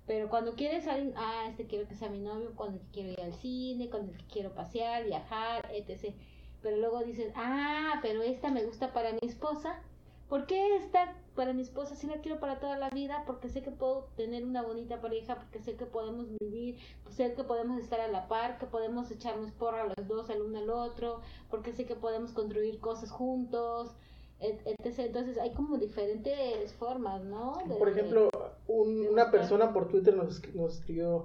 [0.07, 3.11] Pero cuando quieres alguien, ah, este quiero que sea mi novio, con el que quiero
[3.13, 6.15] ir al cine, con el que quiero pasear, viajar, etc.
[6.63, 9.81] Pero luego dices, ah, pero esta me gusta para mi esposa.
[10.29, 13.23] ¿Por qué esta para mi esposa sí la quiero para toda la vida?
[13.27, 16.77] Porque sé que puedo tener una bonita pareja, porque sé que podemos vivir,
[17.09, 20.59] sé que podemos estar a la par, que podemos echarnos porra los dos el uno
[20.59, 23.95] al otro, porque sé que podemos construir cosas juntos,
[24.41, 24.99] et- etc.
[24.99, 27.57] Entonces hay como diferentes formas, ¿no?
[27.67, 28.29] De- Por ejemplo,
[28.67, 31.25] un- una persona por Twitter nos, nos escribió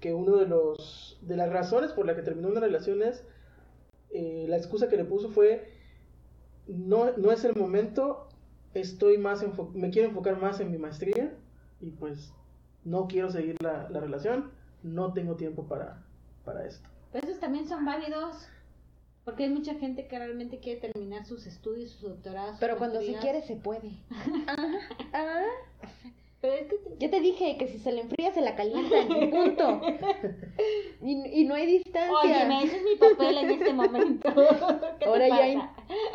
[0.00, 3.24] que uno de los de las razones por la que terminó una relación es
[4.10, 5.72] eh, la excusa que le puso fue
[6.66, 8.28] no, no es el momento,
[8.74, 11.34] estoy más me quiero enfocar más en mi maestría
[11.80, 12.32] y pues
[12.84, 14.50] no quiero seguir la, la relación,
[14.82, 16.04] no tengo tiempo para,
[16.44, 16.88] para esto.
[17.12, 18.48] Pero esos también son válidos.
[19.24, 22.52] Porque hay mucha gente que realmente quiere terminar sus estudios, sus doctorados.
[22.52, 23.90] sus Pero cuando se quiere se puede.
[25.12, 25.44] Ah,
[25.82, 25.90] ah.
[26.40, 28.96] Pero es que te- Ya te dije que si se le enfría se la calienta,
[29.00, 29.80] y punto.
[31.02, 32.10] Y, y no hay distancia.
[32.22, 34.28] Oye, ese es mi papel en este momento.
[34.98, 35.48] ¿Qué te Ahora ya pasa?
[35.48, 35.60] in-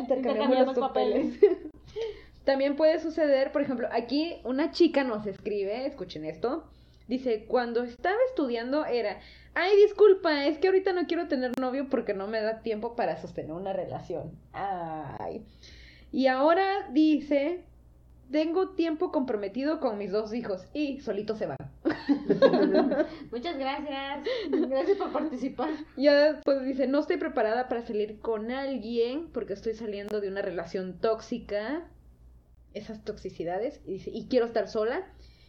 [0.00, 1.38] Intercambiamos los papeles.
[2.44, 6.64] También puede suceder, por ejemplo, aquí una chica nos escribe, escuchen esto,
[7.06, 9.20] dice, cuando estaba estudiando era,
[9.54, 13.16] ay, disculpa, es que ahorita no quiero tener novio porque no me da tiempo para
[13.20, 14.32] sostener una relación.
[14.52, 15.44] Ay.
[16.10, 17.64] Y ahora dice,
[18.30, 21.56] tengo tiempo comprometido con mis dos hijos y solito se van.
[23.30, 24.26] Muchas gracias.
[24.50, 25.70] Gracias por participar.
[25.96, 30.42] Ya después dice, no estoy preparada para salir con alguien porque estoy saliendo de una
[30.42, 31.88] relación tóxica,
[32.74, 35.06] esas toxicidades, y, dice, y quiero estar sola.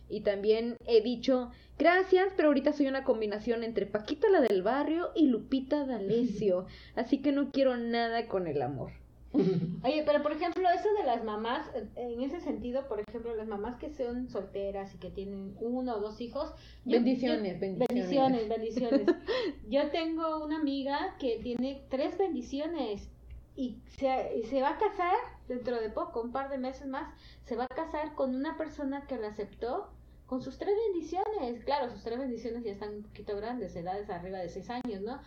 [0.09, 5.12] Y también he dicho, gracias, pero ahorita soy una combinación entre Paquita la del barrio
[5.15, 8.91] y Lupita D'Alessio, así que no quiero nada con el amor.
[9.83, 13.77] Oye, pero por ejemplo, eso de las mamás, en ese sentido, por ejemplo, las mamás
[13.77, 16.53] que son solteras y que tienen uno o dos hijos.
[16.85, 17.87] yo- Bendiciones, yo- bendiciones.
[17.89, 19.01] Bendiciones, bendiciones.
[19.69, 23.09] Yo tengo una amiga que tiene tres bendiciones
[23.55, 25.15] y se, y se va a casar
[25.47, 27.13] dentro de poco, un par de meses más,
[27.45, 29.89] se va a casar con una persona que la aceptó
[30.27, 31.63] con sus tres bendiciones.
[31.65, 35.19] Claro, sus tres bendiciones ya están un poquito grandes, edades arriba de seis años, ¿no?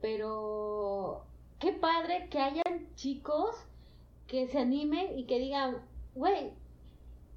[0.00, 1.24] Pero
[1.60, 3.54] qué padre que hayan chicos
[4.26, 5.76] que se animen y que digan,
[6.14, 6.52] güey,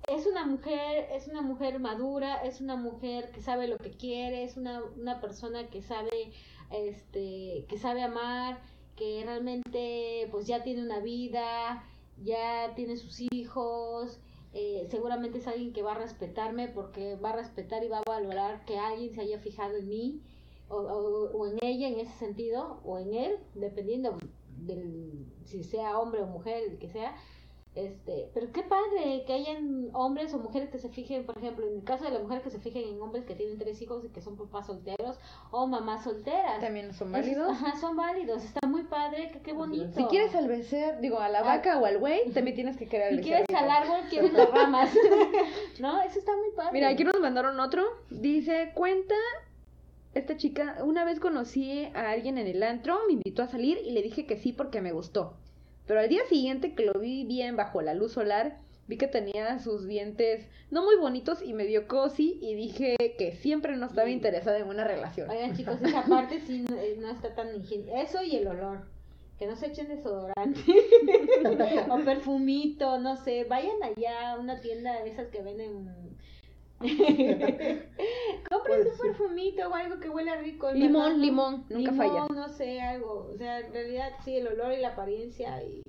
[0.07, 4.43] es una mujer, es una mujer madura, es una mujer que sabe lo que quiere,
[4.43, 6.31] es una, una persona que sabe,
[6.71, 8.61] este, que sabe amar,
[8.95, 11.83] que realmente pues ya tiene una vida,
[12.23, 14.19] ya tiene sus hijos,
[14.53, 18.03] eh, seguramente es alguien que va a respetarme porque va a respetar y va a
[18.09, 20.21] valorar que alguien se haya fijado en mí
[20.69, 24.17] o, o, o en ella en ese sentido o en él, dependiendo
[24.57, 27.15] del si sea hombre o mujer, el que sea.
[27.75, 31.77] Este, pero qué padre que hayan hombres o mujeres que se fijen, por ejemplo, en
[31.77, 34.09] el caso de las mujeres que se fijen en hombres que tienen tres hijos y
[34.09, 35.17] que son papás solteros
[35.49, 36.59] o mamás solteras.
[36.59, 37.49] También son válidos.
[37.49, 39.91] Ajá, son válidos, está muy padre, que qué bonito.
[39.91, 41.43] Si quieres al becer, digo, a la Ah.
[41.43, 44.51] vaca o al güey, también tienes que querer al Si quieres al árbol, quieres las
[44.51, 44.93] ramas.
[45.79, 46.73] no, eso está muy padre.
[46.73, 47.81] Mira, aquí nos mandaron otro.
[48.11, 49.15] Dice, cuenta,
[50.13, 53.91] esta chica, una vez conocí a alguien en el antro, me invitó a salir y
[53.91, 55.37] le dije que sí porque me gustó.
[55.87, 59.59] Pero al día siguiente que lo vi bien bajo la luz solar, vi que tenía
[59.59, 64.09] sus dientes no muy bonitos y me dio cosi y dije que siempre no estaba
[64.09, 65.29] interesada en una relación.
[65.29, 68.01] Oigan chicos, esa parte sí no, eh, no está tan higiénica.
[68.01, 68.85] Eso y el olor.
[69.39, 70.61] que no se echen desodorante
[71.89, 75.89] o perfumito, no sé, vayan allá a una tienda de esas que venden
[78.49, 80.71] Compren un perfumito o algo que huela rico.
[80.71, 82.27] Limón, limón, nunca Limón, falla.
[82.29, 83.29] no sé, algo.
[83.33, 85.63] O sea, en realidad sí, el olor y la apariencia.
[85.63, 85.81] Y...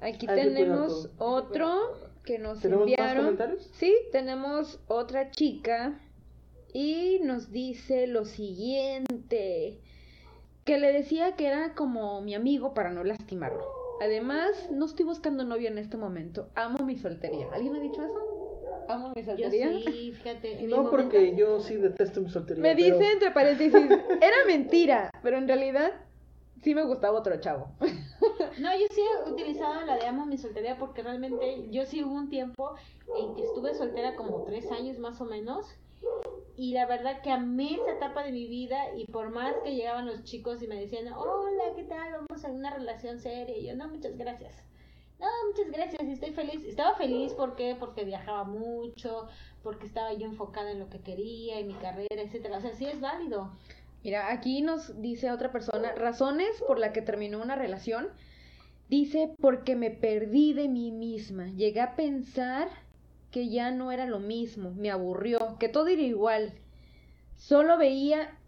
[0.00, 3.24] Aquí cuidar tenemos otro que nos ¿Tenemos más enviaron.
[3.24, 3.70] comentarios?
[3.74, 6.00] Sí, tenemos otra chica
[6.72, 9.78] y nos dice lo siguiente,
[10.64, 13.64] que le decía que era como mi amigo para no lastimarlo.
[14.00, 17.46] Además, no estoy buscando novio en este momento, amo mi soltería.
[17.52, 18.35] ¿Alguien ha dicho eso?
[18.88, 19.68] Amo mi Yo soltería.
[19.72, 20.60] sí, fíjate.
[20.60, 22.62] en No, porque momento- yo sí detesto mi soltería.
[22.62, 23.74] Me pero- dice entre paréntesis,
[24.20, 25.92] era mentira, pero en realidad
[26.62, 27.68] sí me gustaba otro chavo.
[28.58, 32.14] No, yo sí he utilizado la de amo mi soltería porque realmente yo sí hubo
[32.14, 32.74] un tiempo
[33.18, 35.66] en que estuve soltera como tres años más o menos
[36.56, 40.06] y la verdad que amé esa etapa de mi vida y por más que llegaban
[40.06, 42.12] los chicos y me decían, hola, ¿qué tal?
[42.28, 43.56] Vamos a una relación seria.
[43.58, 44.54] Y yo, no, muchas gracias.
[45.18, 46.64] No, muchas gracias, estoy feliz.
[46.64, 47.76] Estaba feliz, ¿por qué?
[47.78, 49.28] Porque viajaba mucho,
[49.62, 52.58] porque estaba yo enfocada en lo que quería, en mi carrera, etcétera.
[52.58, 53.50] O sea, sí es válido.
[54.04, 58.08] Mira, aquí nos dice otra persona, razones por la que terminó una relación.
[58.88, 61.48] Dice, porque me perdí de mí misma.
[61.48, 62.68] Llegué a pensar
[63.30, 66.52] que ya no era lo mismo, me aburrió, que todo era igual.
[67.36, 68.38] Solo veía...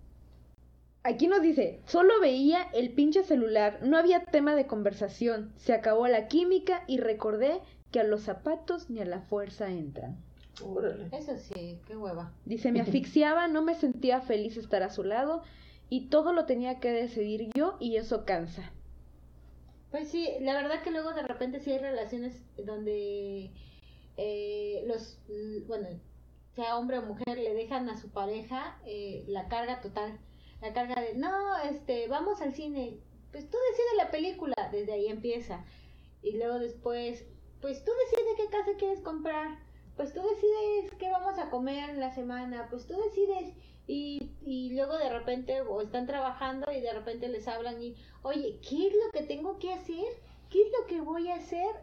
[1.08, 6.06] Aquí nos dice, solo veía el pinche celular, no había tema de conversación, se acabó
[6.06, 10.22] la química y recordé que a los zapatos ni a la fuerza entran.
[10.62, 11.08] Órale.
[11.12, 12.34] Eso sí, qué hueva.
[12.44, 15.40] Dice, me asfixiaba, no me sentía feliz estar a su lado
[15.88, 18.70] y todo lo tenía que decidir yo y eso cansa.
[19.90, 23.50] Pues sí, la verdad que luego de repente sí hay relaciones donde
[24.18, 25.18] eh, los,
[25.66, 25.88] bueno,
[26.54, 30.18] sea hombre o mujer, le dejan a su pareja eh, la carga total,
[30.60, 32.98] la carga de, no, este, vamos al cine,
[33.30, 35.64] pues tú decides la película, desde ahí empieza.
[36.22, 37.24] Y luego después,
[37.60, 39.58] pues tú decides qué casa quieres comprar,
[39.96, 43.54] pues tú decides qué vamos a comer en la semana, pues tú decides.
[43.86, 48.60] Y, y luego de repente o están trabajando y de repente les hablan y, oye,
[48.68, 50.04] ¿qué es lo que tengo que hacer?
[50.50, 51.74] ¿Qué es lo que voy a hacer?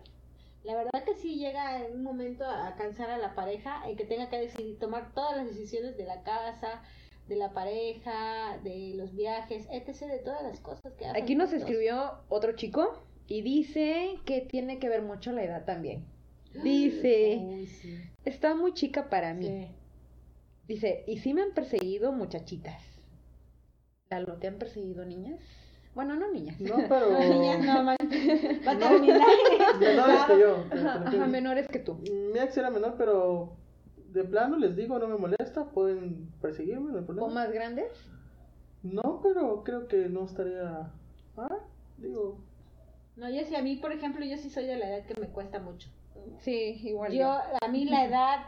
[0.64, 4.06] La verdad que sí llega en un momento a cansar a la pareja y que
[4.06, 6.84] tenga que decidir tomar todas las decisiones de la casa,
[7.28, 10.00] de la pareja, de los viajes, etc.
[10.08, 11.22] de todas las cosas que hacen.
[11.22, 11.68] Aquí nos juntos.
[11.70, 16.06] escribió otro chico y dice que tiene que ver mucho la edad también.
[16.64, 17.98] Dice, Uy, sí.
[18.24, 19.46] está muy chica para mí.
[19.48, 19.68] Sí.
[20.68, 22.82] Dice, y sí me han perseguido muchachitas.
[24.10, 25.40] ¿Lalo, te han perseguido niñas?
[25.96, 26.60] Bueno, no niñas.
[26.62, 27.18] No, pero.
[27.20, 27.98] Niñas, no, man-
[28.68, 28.88] va a No.
[28.90, 29.28] terminar.
[29.80, 30.66] Menores que yo.
[30.72, 31.96] ajá, menores que tú.
[31.96, 33.56] Mi ex era menor, pero
[34.16, 37.28] de plano les digo, no me molesta, pueden perseguirme, no hay problema.
[37.28, 37.92] ¿O más grandes?
[38.82, 40.92] No, pero creo que no estaría.
[41.38, 41.60] Ah,
[41.98, 42.40] digo.
[43.16, 45.28] No, yo sí, a mí, por ejemplo, yo sí soy de la edad que me
[45.28, 45.90] cuesta mucho.
[46.40, 47.14] Sí, igual.
[47.14, 48.40] Yo, a mí la edad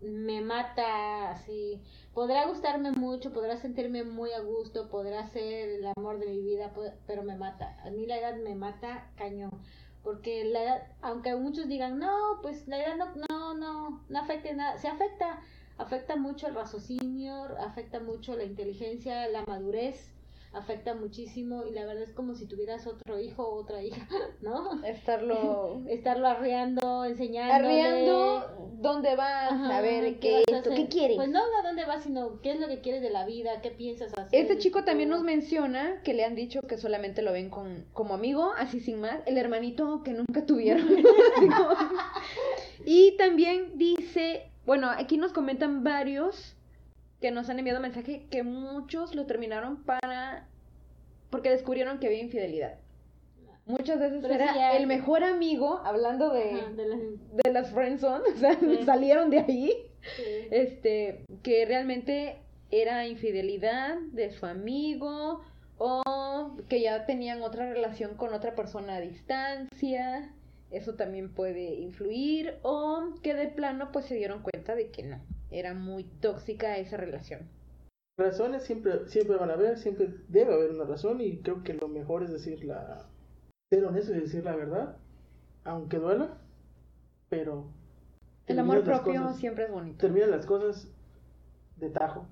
[0.00, 1.80] me mata así.
[2.12, 6.72] Podrá gustarme mucho, podrá sentirme muy a gusto, podrá ser el amor de mi vida,
[7.06, 7.78] pero me mata.
[7.84, 9.50] A mí la edad me mata cañón.
[10.02, 14.52] Porque la edad, aunque muchos digan, no, pues la edad no, no, no, no afecta
[14.52, 14.78] nada.
[14.78, 15.40] Se afecta,
[15.78, 20.11] afecta mucho el raciocinio, afecta mucho la inteligencia, la madurez,
[20.52, 21.64] afecta muchísimo.
[21.66, 24.06] Y la verdad es como si tuvieras otro hijo o otra hija,
[24.40, 24.84] ¿no?
[24.84, 27.82] Estarlo Estarlo arreando, enseñándole.
[27.82, 31.16] arreando dónde vas, Ajá, a ver qué, a esto, qué quieres.
[31.16, 33.70] Pues no a dónde vas, sino qué es lo que quieres de la vida, qué
[33.70, 34.40] piensas hacer.
[34.40, 38.14] Este chico también nos menciona que le han dicho que solamente lo ven con, como
[38.14, 40.86] amigo, así sin más, el hermanito que nunca tuvieron.
[42.84, 46.56] Y también dice, bueno, aquí nos comentan varios
[47.22, 50.46] que nos han enviado mensaje que muchos lo terminaron para
[51.30, 52.74] porque descubrieron que había infidelidad.
[53.64, 56.96] Muchas veces Pero era el mejor amigo, hablando de, Ajá, de la-
[57.44, 58.80] de las friendzone, o sea, Sí.
[58.84, 59.72] salieron de ahí
[60.16, 60.22] sí.
[60.50, 62.40] este, que realmente
[62.72, 65.40] era infidelidad de su amigo
[65.78, 70.32] o que ya tenían otra relación con otra persona a distancia,
[70.72, 75.20] eso también puede influir o que de plano pues se dieron cuenta de que no,
[75.52, 77.48] era muy tóxica esa relación.
[78.18, 81.88] Razones siempre, siempre van a haber, siempre debe haber una razón y creo que lo
[81.88, 83.08] mejor es decir la,
[83.70, 84.96] ser honesto y decir la verdad,
[85.64, 86.38] aunque duela,
[87.28, 87.66] pero
[88.46, 89.98] El amor propio cosas- siempre es bonito.
[89.98, 90.88] termina las cosas
[91.76, 92.26] de tajo.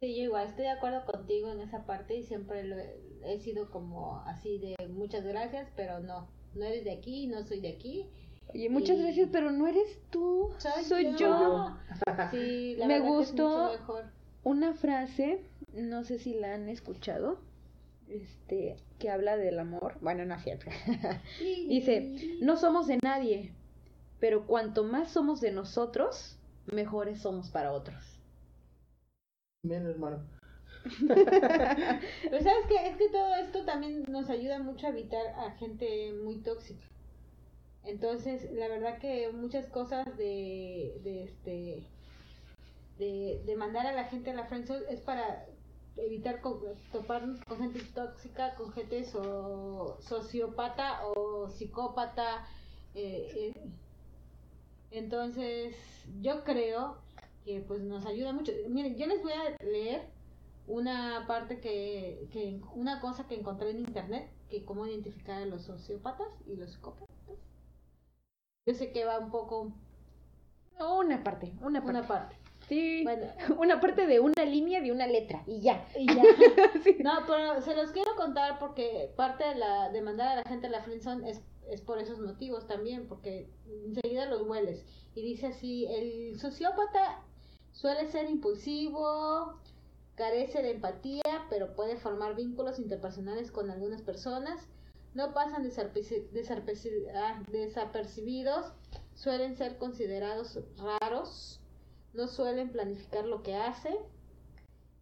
[0.00, 3.38] Sí, yo igual estoy de acuerdo contigo en esa parte y siempre lo he, he
[3.40, 7.70] sido como así de muchas gracias, pero no, no eres de aquí, no soy de
[7.72, 8.06] aquí.
[8.54, 11.76] Oye, muchas y- gracias, pero no eres tú, soy, yo.
[12.30, 13.48] Sí, la Me verdad que es gustó.
[13.48, 14.04] mucho mejor.
[14.44, 15.40] Una frase,
[15.74, 17.38] no sé si la han escuchado,
[18.08, 19.98] este, que habla del amor.
[20.00, 20.66] Bueno, no es cierto.
[21.68, 23.52] Dice, no somos de nadie,
[24.20, 26.36] pero cuanto más somos de nosotros,
[26.66, 28.20] mejores somos para otros.
[29.62, 30.22] Bien, hermano.
[32.30, 36.12] Pero sabes que es que todo esto también nos ayuda mucho a evitar a gente
[36.22, 36.86] muy tóxica.
[37.86, 41.82] Entonces, la verdad que muchas cosas de, este
[42.98, 45.46] de, mandar a la gente a la friendzone es para
[45.96, 46.62] evitar co-
[46.92, 52.46] toparnos con gente tóxica, con gente so- sociópata o psicópata.
[52.94, 53.70] eh, eh.
[54.90, 55.76] Entonces,
[56.20, 56.96] yo creo
[57.44, 58.52] que pues nos ayuda mucho.
[58.68, 60.02] Miren, yo les voy a leer
[60.66, 65.62] una parte que, que una cosa que encontré en internet, que cómo identificar a los
[65.62, 67.06] sociópatas y los psicópatas.
[68.66, 69.72] Yo sé que va un poco
[70.78, 71.98] Una parte, una parte.
[71.98, 72.36] una parte.
[72.68, 73.26] Sí, Bueno,
[73.60, 75.86] una parte de una línea de una letra y ya.
[75.96, 76.22] y ya.
[76.82, 76.96] Sí.
[77.00, 80.66] No, pero se los quiero contar porque parte de la de mandar a la gente
[80.66, 84.84] a la friendzone es es por esos motivos también, porque enseguida los hueles.
[85.16, 87.22] Y dice así, el sociópata
[87.72, 89.58] suele ser impulsivo,
[90.14, 94.68] carece de empatía, pero puede formar vínculos interpersonales con algunas personas,
[95.16, 95.66] no pasan
[97.14, 98.72] ah, desapercibidos,
[99.14, 101.58] suelen ser considerados raros,
[102.12, 103.98] no suelen planificar lo que hace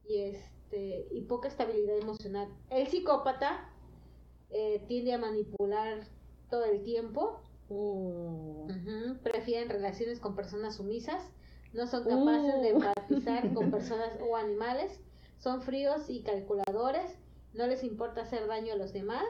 [0.08, 2.48] y este y poca estabilidad emocional.
[2.70, 3.68] El psicópata
[4.50, 6.06] eh, tiende a manipular
[6.48, 7.40] todo el tiempo,
[7.70, 11.30] Uh, Ujú, prefieren relaciones con personas sumisas,
[11.72, 12.76] no son capaces de Uh.
[12.76, 15.00] empatizar con personas o animales,
[15.38, 17.18] son fríos y calculadores,
[17.54, 19.24] no les importa hacer daño a los demás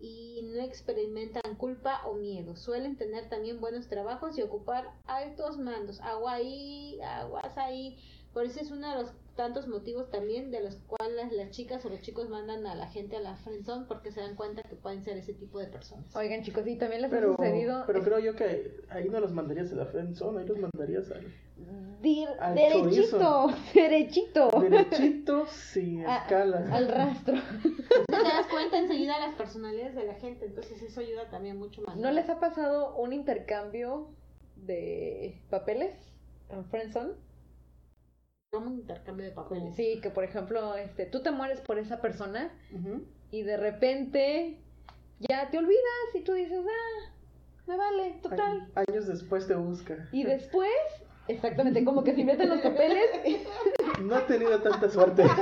[0.00, 2.56] y no experimentan culpa o miedo.
[2.56, 6.00] Suelen tener también buenos trabajos y ocupar altos mandos.
[6.00, 7.96] Agua ahí, aguas ahí.
[8.32, 11.88] Por eso es uno de los tantos motivos también de los cuales las chicas o
[11.88, 15.02] los chicos mandan a la gente a la friendzone porque se dan cuenta que pueden
[15.04, 16.14] ser ese tipo de personas.
[16.16, 17.84] Oigan, chicos, y también les Pero, ha sucedido.
[17.86, 21.32] pero creo yo que ahí no los mandarías a la friendzone, ahí los mandarías al
[22.02, 24.50] Dir- al derechito, derechito.
[24.60, 26.70] derechito sin A- escalas.
[26.70, 27.34] Al rastro.
[28.06, 28.46] te das
[29.04, 31.96] enseguida las personalidades de la gente, entonces eso ayuda también mucho más.
[31.96, 34.08] ¿No les ha pasado un intercambio
[34.56, 35.94] de papeles
[36.48, 37.12] en Friendzone?
[38.50, 39.74] Como un intercambio de papeles.
[39.76, 42.50] Sí, que por ejemplo, este, tú te mueres por esa persona
[43.30, 44.58] y de repente
[45.18, 47.12] ya te olvidas y tú dices, ah,
[47.66, 48.68] me vale, total.
[48.74, 50.08] Ay- Años después te busca.
[50.12, 50.70] Y después,
[51.28, 53.10] exactamente, como que si meten los papeles,
[54.02, 55.24] No he tenido tanta suerte.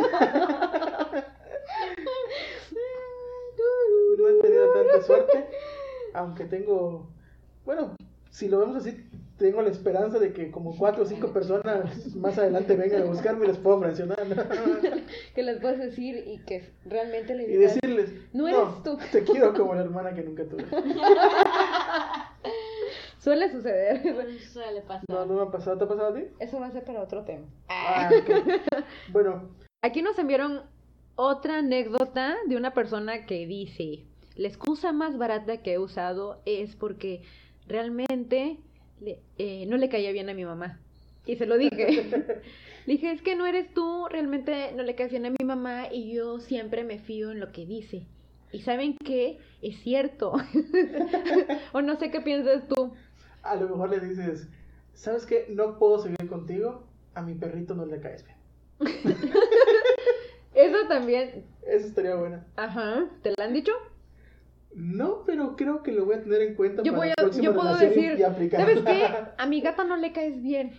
[4.18, 5.46] No he tenido tanta suerte.
[6.14, 7.08] Aunque tengo.
[7.64, 7.94] Bueno,
[8.30, 9.08] si lo vemos así,
[9.38, 13.44] tengo la esperanza de que como cuatro o cinco personas más adelante vengan a buscarme
[13.44, 14.18] y les puedo mencionar.
[15.34, 18.98] que les puedes decir y que realmente le Y decirles: No eres tú".
[19.10, 20.64] Te quiero como la hermana que nunca tuve.
[23.18, 24.06] suele suceder.
[24.06, 25.04] Eso suele pasar.
[25.08, 25.78] No, no me ha pasado.
[25.78, 26.24] ¿Te ha pasado a ti?
[26.40, 27.46] Eso va a ser para otro tema.
[27.68, 28.10] Ah.
[29.12, 29.50] Bueno,
[29.84, 30.62] Aquí nos enviaron
[31.16, 34.04] otra anécdota de una persona que dice,
[34.36, 37.22] la excusa más barata que he usado es porque
[37.66, 38.58] realmente
[39.00, 40.80] le- eh, no le caía bien a mi mamá.
[41.26, 42.04] Y se lo dije.
[42.86, 45.86] Le dije, es que no eres tú, realmente no le caes bien a mi mamá
[45.92, 48.06] y yo siempre me fío en lo que dice.
[48.50, 50.32] Y saben qué, es cierto.
[51.72, 52.92] o no sé qué piensas tú.
[53.42, 54.48] a lo mejor le dices:
[54.94, 55.46] ¿Sabes qué?
[55.48, 56.84] No puedo seguir contigo.
[57.14, 58.36] A mi perrito no le caes bien.
[60.54, 62.44] Eso también, Eso estaría buena.
[62.56, 63.72] ajá, ¿te lo han dicho?
[64.74, 67.16] No, pero creo que lo voy a tener en cuenta Yo, para voy la a-
[67.16, 68.50] próxima yo puedo decir, y.
[68.50, 69.06] ¿sabes qué?
[69.38, 70.72] A mi gata no le caes bien.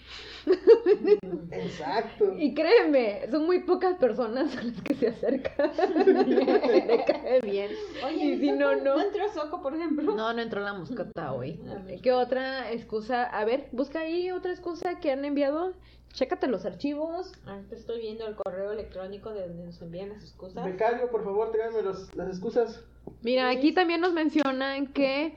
[1.52, 2.34] Exacto.
[2.38, 5.72] Y créeme, son muy pocas personas a las que se acercan.
[5.78, 7.72] le cae bien.
[8.06, 8.96] Oye, y si no, no.
[8.96, 10.14] ¿No entró Soco, por ejemplo?
[10.16, 11.60] No, no entró la moscata hoy.
[12.02, 13.24] ¿Qué otra excusa?
[13.24, 15.74] A ver, busca ahí otra excusa que han enviado.
[16.14, 17.32] Chécate los archivos.
[17.48, 20.64] Ahorita estoy viendo el correo electrónico de donde nos envían las excusas.
[20.64, 22.84] Becario, por favor, tráigame los, las excusas.
[23.24, 25.34] Mira, aquí también nos mencionan que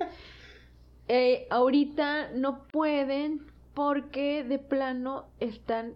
[1.08, 5.94] eh, ahorita no pueden porque de plano están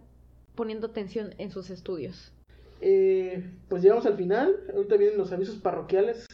[0.55, 2.33] poniendo atención en sus estudios.
[2.81, 4.63] Eh, pues llegamos al final.
[4.73, 6.25] Ahorita vienen los avisos parroquiales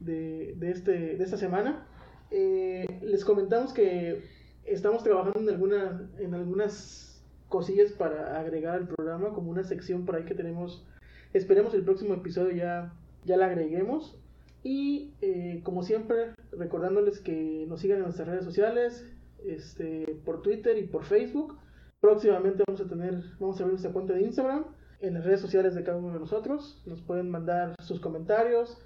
[0.00, 1.86] de, de, este, de esta semana.
[2.32, 4.24] Eh, les comentamos que
[4.64, 7.17] estamos trabajando en, alguna, en algunas
[7.48, 10.84] cosillas para agregar al programa, como una sección por ahí que tenemos.
[11.32, 12.92] Esperemos el próximo episodio ya,
[13.24, 14.18] ya la agreguemos.
[14.62, 19.06] Y eh, como siempre, recordándoles que nos sigan en nuestras redes sociales,
[19.44, 21.58] este, por Twitter y por Facebook.
[22.00, 24.64] Próximamente vamos a tener, vamos a abrir nuestra cuenta de Instagram.
[25.00, 26.82] en las redes sociales de cada uno de nosotros.
[26.86, 28.78] Nos pueden mandar sus comentarios,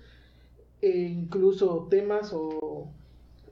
[0.82, 2.92] e incluso temas o,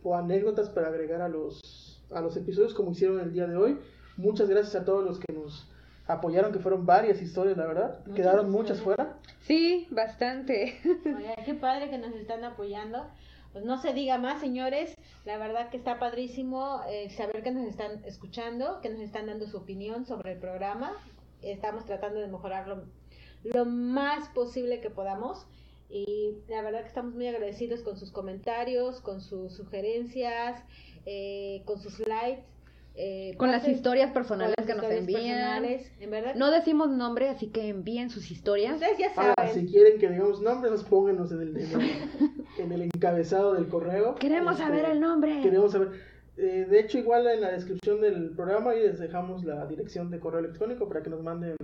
[0.03, 3.79] o anécdotas para agregar a los, a los episodios como hicieron el día de hoy.
[4.21, 5.67] Muchas gracias a todos los que nos
[6.07, 7.99] apoyaron, que fueron varias historias, la verdad.
[8.01, 8.63] Muchas Quedaron gracias.
[8.63, 9.17] muchas fuera.
[9.41, 10.79] Sí, bastante.
[11.07, 13.07] Oiga, qué padre que nos están apoyando.
[13.53, 14.95] Pues no se diga más, señores.
[15.25, 19.47] La verdad que está padrísimo eh, saber que nos están escuchando, que nos están dando
[19.47, 20.93] su opinión sobre el programa.
[21.43, 22.85] Estamos tratando de mejorarlo
[23.43, 25.47] lo más posible que podamos.
[25.89, 30.63] Y la verdad que estamos muy agradecidos con sus comentarios, con sus sugerencias,
[31.07, 32.45] eh, con sus likes.
[32.95, 35.23] Eh, Con las historias personales que nos envían.
[35.63, 35.91] personales.
[36.01, 38.75] En verdad, No decimos nombre, así que envíen sus historias.
[38.75, 39.55] ustedes ya saben.
[39.55, 41.91] Si quieren que digamos nombres, nos pónganos en el, en el,
[42.59, 44.15] en el encabezado del correo.
[44.17, 45.41] Queremos Este, saber el nombre.
[45.43, 45.91] Queremos saber.
[46.37, 50.19] eh, de hecho, igual en la descripción del programa ahí les dejamos la dirección de
[50.21, 51.57] correo electrónico para que nos manden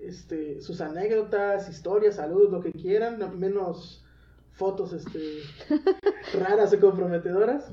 [0.00, 4.04] este, sus anécdotas, historias, saludos, lo que quieran, no- menos
[4.58, 5.42] fotos este,
[6.38, 7.64] raras o comprometedoras.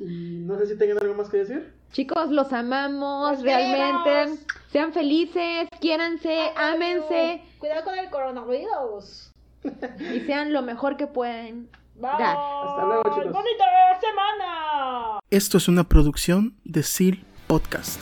[0.00, 1.72] Y no sé si tengan algo más que decir.
[1.92, 4.04] Chicos, los amamos, Los realmente.
[4.04, 4.38] queremos.
[4.72, 9.30] Sean felices, quiéranse, ámense Cuidado con el coronavirus.
[10.12, 11.70] y sean lo mejor que pueden.
[11.94, 12.10] Bye.
[12.10, 13.32] Hasta luego, chicos.
[13.32, 13.64] ¡Bonita
[14.00, 15.20] semana!
[15.30, 18.00] Esto es una producción de SEAL Podcast.